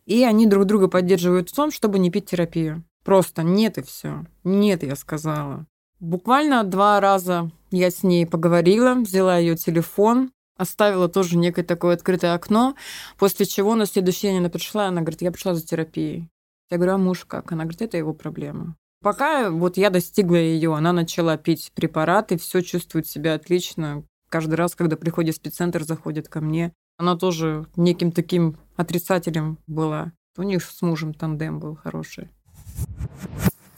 и 0.06 0.24
они 0.24 0.48
друг 0.48 0.66
друга 0.66 0.88
поддерживают 0.88 1.50
в 1.50 1.56
том, 1.56 1.72
чтобы 1.72 2.00
не 2.00 2.10
пить 2.10 2.30
терапию. 2.30 2.84
Просто 3.04 3.44
нет 3.44 3.78
и 3.78 3.82
все. 3.82 4.26
Нет, 4.44 4.84
я 4.84 4.96
сказала. 4.96 5.66
Буквально 6.00 6.64
два 6.64 7.00
раза 7.00 7.52
я 7.72 7.92
с 7.92 8.04
ней 8.04 8.26
поговорила, 8.26 8.96
взяла 8.96 9.38
ее 9.38 9.56
телефон, 9.56 10.32
оставила 10.60 11.10
тоже 11.10 11.38
некое 11.38 11.64
такое 11.64 11.96
открытое 11.96 12.36
окно, 12.36 12.76
после 13.18 13.48
чего 13.48 13.74
на 13.74 13.88
следующий 13.88 14.28
день 14.28 14.38
она 14.38 14.50
пришла, 14.50 14.88
она 14.88 15.02
говорит, 15.02 15.24
я 15.24 15.32
пришла 15.32 15.56
за 15.56 15.66
терапией. 15.66 16.30
Я 16.70 16.78
говорю, 16.78 16.94
а 16.94 16.98
муж 17.00 17.26
как? 17.26 17.52
Она 17.52 17.64
говорит, 17.64 17.82
это 17.82 17.98
его 17.98 18.14
проблема. 18.14 18.76
Пока 19.02 19.50
вот 19.50 19.78
я 19.78 19.90
достигла 19.90 20.36
ее, 20.36 20.76
она 20.76 20.94
начала 20.94 21.38
пить 21.38 21.72
препараты, 21.74 22.38
все 22.38 22.62
чувствует 22.62 23.08
себя 23.08 23.34
отлично, 23.34 24.04
Каждый 24.30 24.56
раз, 24.56 24.76
когда 24.76 24.96
приходит 24.96 25.34
в 25.36 25.38
спеццентр, 25.38 25.84
заходит 25.84 26.30
ко 26.30 26.40
мне. 26.40 26.72
Она 26.98 27.18
тоже 27.18 27.66
неким 27.76 28.12
таким 28.12 28.58
отрицателем 28.76 29.58
была. 29.66 30.12
У 30.38 30.44
них 30.44 30.64
с 30.64 30.82
мужем 30.84 31.16
тандем 31.16 31.60
был 31.60 31.76
хороший. 31.76 32.30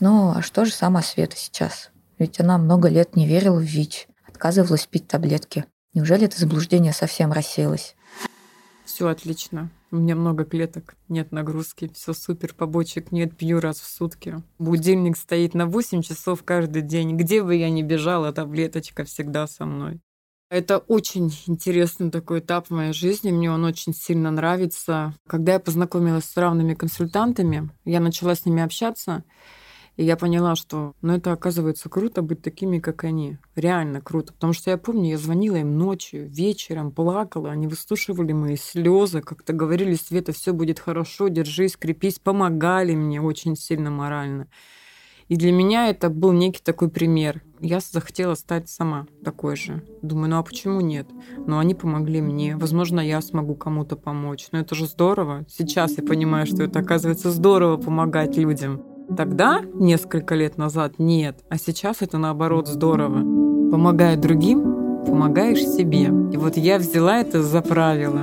Но 0.01 0.33
а 0.35 0.41
что 0.41 0.65
же 0.65 0.73
сама 0.73 1.01
Света 1.01 1.37
сейчас? 1.37 1.91
Ведь 2.19 2.39
она 2.39 2.57
много 2.57 2.89
лет 2.89 3.15
не 3.15 3.25
верила 3.27 3.59
в 3.59 3.63
ВИЧ, 3.63 4.07
отказывалась 4.27 4.85
пить 4.85 5.07
таблетки. 5.07 5.65
Неужели 5.93 6.25
это 6.25 6.39
заблуждение 6.39 6.93
совсем 6.93 7.33
рассеялось? 7.33 7.95
Все 8.85 9.07
отлично. 9.07 9.69
У 9.91 9.97
меня 9.97 10.15
много 10.15 10.45
клеток, 10.45 10.95
нет 11.09 11.33
нагрузки, 11.33 11.91
все 11.93 12.13
супер, 12.13 12.53
побочек 12.53 13.11
нет, 13.11 13.35
пью 13.35 13.59
раз 13.59 13.79
в 13.81 13.85
сутки. 13.85 14.41
Будильник 14.57 15.17
стоит 15.17 15.53
на 15.53 15.65
8 15.65 16.01
часов 16.01 16.43
каждый 16.43 16.81
день. 16.81 17.17
Где 17.17 17.43
бы 17.43 17.55
я 17.55 17.69
ни 17.69 17.81
бежала, 17.81 18.31
таблеточка 18.31 19.03
всегда 19.03 19.47
со 19.47 19.65
мной. 19.65 19.99
Это 20.49 20.79
очень 20.79 21.33
интересный 21.47 22.09
такой 22.09 22.39
этап 22.39 22.67
в 22.67 22.71
моей 22.71 22.93
жизни, 22.93 23.31
мне 23.31 23.51
он 23.51 23.63
очень 23.65 23.93
сильно 23.93 24.31
нравится. 24.31 25.13
Когда 25.27 25.53
я 25.53 25.59
познакомилась 25.59 26.25
с 26.25 26.37
равными 26.37 26.73
консультантами, 26.73 27.69
я 27.85 27.99
начала 27.99 28.35
с 28.35 28.45
ними 28.45 28.61
общаться, 28.61 29.23
и 29.97 30.03
я 30.05 30.15
поняла, 30.15 30.55
что 30.55 30.93
ну, 31.01 31.13
это 31.13 31.31
оказывается 31.31 31.89
круто 31.89 32.21
быть 32.21 32.41
такими, 32.41 32.79
как 32.79 33.03
они. 33.03 33.37
Реально 33.55 34.01
круто. 34.01 34.33
Потому 34.33 34.53
что 34.53 34.71
я 34.71 34.77
помню, 34.77 35.11
я 35.11 35.17
звонила 35.17 35.57
им 35.57 35.77
ночью, 35.77 36.27
вечером, 36.29 36.91
плакала, 36.91 37.51
они 37.51 37.67
выслушивали 37.67 38.31
мои 38.31 38.55
слезы, 38.55 39.21
как-то 39.21 39.53
говорили, 39.53 39.95
Света, 39.95 40.31
все 40.31 40.53
будет 40.53 40.79
хорошо, 40.79 41.27
держись, 41.27 41.75
крепись, 41.75 42.19
помогали 42.19 42.95
мне 42.95 43.21
очень 43.21 43.55
сильно 43.55 43.91
морально. 43.91 44.47
И 45.27 45.37
для 45.37 45.53
меня 45.53 45.87
это 45.87 46.09
был 46.09 46.33
некий 46.33 46.61
такой 46.61 46.89
пример. 46.89 47.41
Я 47.61 47.79
захотела 47.79 48.35
стать 48.35 48.67
сама 48.69 49.07
такой 49.23 49.55
же. 49.55 49.81
Думаю, 50.01 50.29
ну 50.29 50.37
а 50.37 50.43
почему 50.43 50.81
нет? 50.81 51.07
Но 51.47 51.59
они 51.59 51.73
помогли 51.73 52.19
мне. 52.19 52.57
Возможно, 52.57 52.99
я 52.99 53.21
смогу 53.21 53.55
кому-то 53.55 53.95
помочь. 53.95 54.49
Но 54.51 54.59
это 54.59 54.75
же 54.75 54.87
здорово. 54.87 55.45
Сейчас 55.47 55.97
я 55.97 56.03
понимаю, 56.03 56.47
что 56.47 56.63
это 56.63 56.79
оказывается 56.79 57.31
здорово 57.31 57.77
помогать 57.77 58.35
людям. 58.35 58.90
Тогда, 59.17 59.61
несколько 59.73 60.35
лет 60.35 60.57
назад, 60.57 60.93
нет. 60.97 61.37
А 61.49 61.57
сейчас 61.57 61.97
это 62.01 62.17
наоборот 62.17 62.67
здорово. 62.67 63.19
Помогая 63.69 64.15
другим, 64.15 65.03
помогаешь 65.05 65.59
себе. 65.59 66.03
И 66.33 66.37
вот 66.37 66.55
я 66.55 66.77
взяла 66.77 67.17
это 67.17 67.43
за 67.43 67.61
правило. 67.61 68.21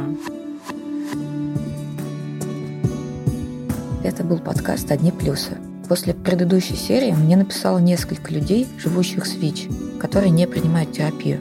Это 4.03 4.24
был 4.24 4.38
подкаст 4.38 4.90
«Одни 4.90 5.12
плюсы». 5.12 5.59
После 5.88 6.14
предыдущей 6.14 6.77
серии 6.77 7.12
мне 7.12 7.37
написало 7.37 7.79
несколько 7.79 8.33
людей, 8.33 8.66
живущих 8.79 9.27
с 9.27 9.37
ВИЧ, 9.37 9.68
которые 10.01 10.31
не 10.31 10.46
принимают 10.46 10.92
терапию. 10.92 11.38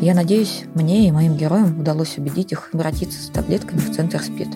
Я 0.00 0.14
надеюсь, 0.14 0.64
мне 0.74 1.08
и 1.08 1.12
моим 1.12 1.36
героям 1.36 1.80
удалось 1.80 2.18
убедить 2.18 2.52
их 2.52 2.70
обратиться 2.72 3.22
с 3.22 3.28
таблетками 3.28 3.78
в 3.78 3.94
центр 3.94 4.22
СПИД. 4.22 4.48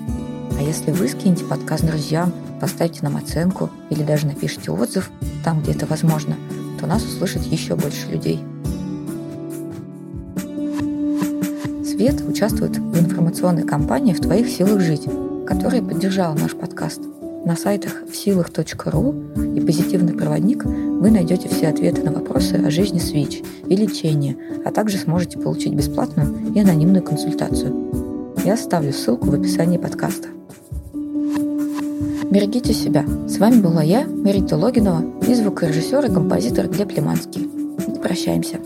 А 0.61 0.63
если 0.63 0.91
вы 0.91 1.09
скинете 1.09 1.47
подкаст 1.47 1.87
друзьям, 1.87 2.35
поставите 2.61 3.01
нам 3.01 3.17
оценку 3.17 3.71
или 3.89 4.03
даже 4.03 4.27
напишите 4.27 4.71
отзыв 4.71 5.11
там, 5.43 5.63
где 5.63 5.73
это 5.73 5.87
возможно, 5.87 6.37
то 6.79 6.87
нас 6.87 7.03
услышит 7.03 7.45
еще 7.45 7.77
больше 7.77 8.07
людей. 8.11 8.41
Свет 11.83 12.21
участвует 12.29 12.77
в 12.77 12.99
информационной 12.99 13.63
кампании 13.63 14.13
«В 14.13 14.21
твоих 14.21 14.51
силах 14.51 14.83
жить», 14.83 15.09
которая 15.47 15.81
поддержала 15.81 16.35
наш 16.35 16.55
подкаст. 16.55 17.01
На 17.47 17.57
сайтах 17.57 18.03
всилах.ру 18.13 19.15
и 19.57 19.61
«Позитивный 19.63 20.13
проводник» 20.13 20.67
вы 20.67 21.11
найдете 21.11 21.49
все 21.49 21.69
ответы 21.69 22.03
на 22.03 22.13
вопросы 22.13 22.57
о 22.57 22.71
жизни 22.71 22.99
с 22.99 23.13
ВИЧ 23.13 23.43
и 23.67 23.77
лечении, 23.77 24.37
а 24.67 24.73
также 24.73 24.99
сможете 24.99 25.39
получить 25.39 25.73
бесплатную 25.73 26.53
и 26.55 26.61
анонимную 26.61 27.03
консультацию. 27.03 28.35
Я 28.45 28.53
оставлю 28.53 28.93
ссылку 28.93 29.31
в 29.31 29.35
описании 29.35 29.79
подкаста. 29.79 30.29
Берегите 32.31 32.73
себя. 32.73 33.05
С 33.27 33.39
вами 33.39 33.61
была 33.61 33.83
я, 33.83 34.05
Мерита 34.05 34.57
Логинова, 34.57 35.03
и 35.27 35.35
звукорежиссер 35.35 36.07
и 36.07 36.15
композитор 36.15 36.69
Глеб 36.69 36.93
Лиманский. 36.93 37.51
Прощаемся. 38.01 38.61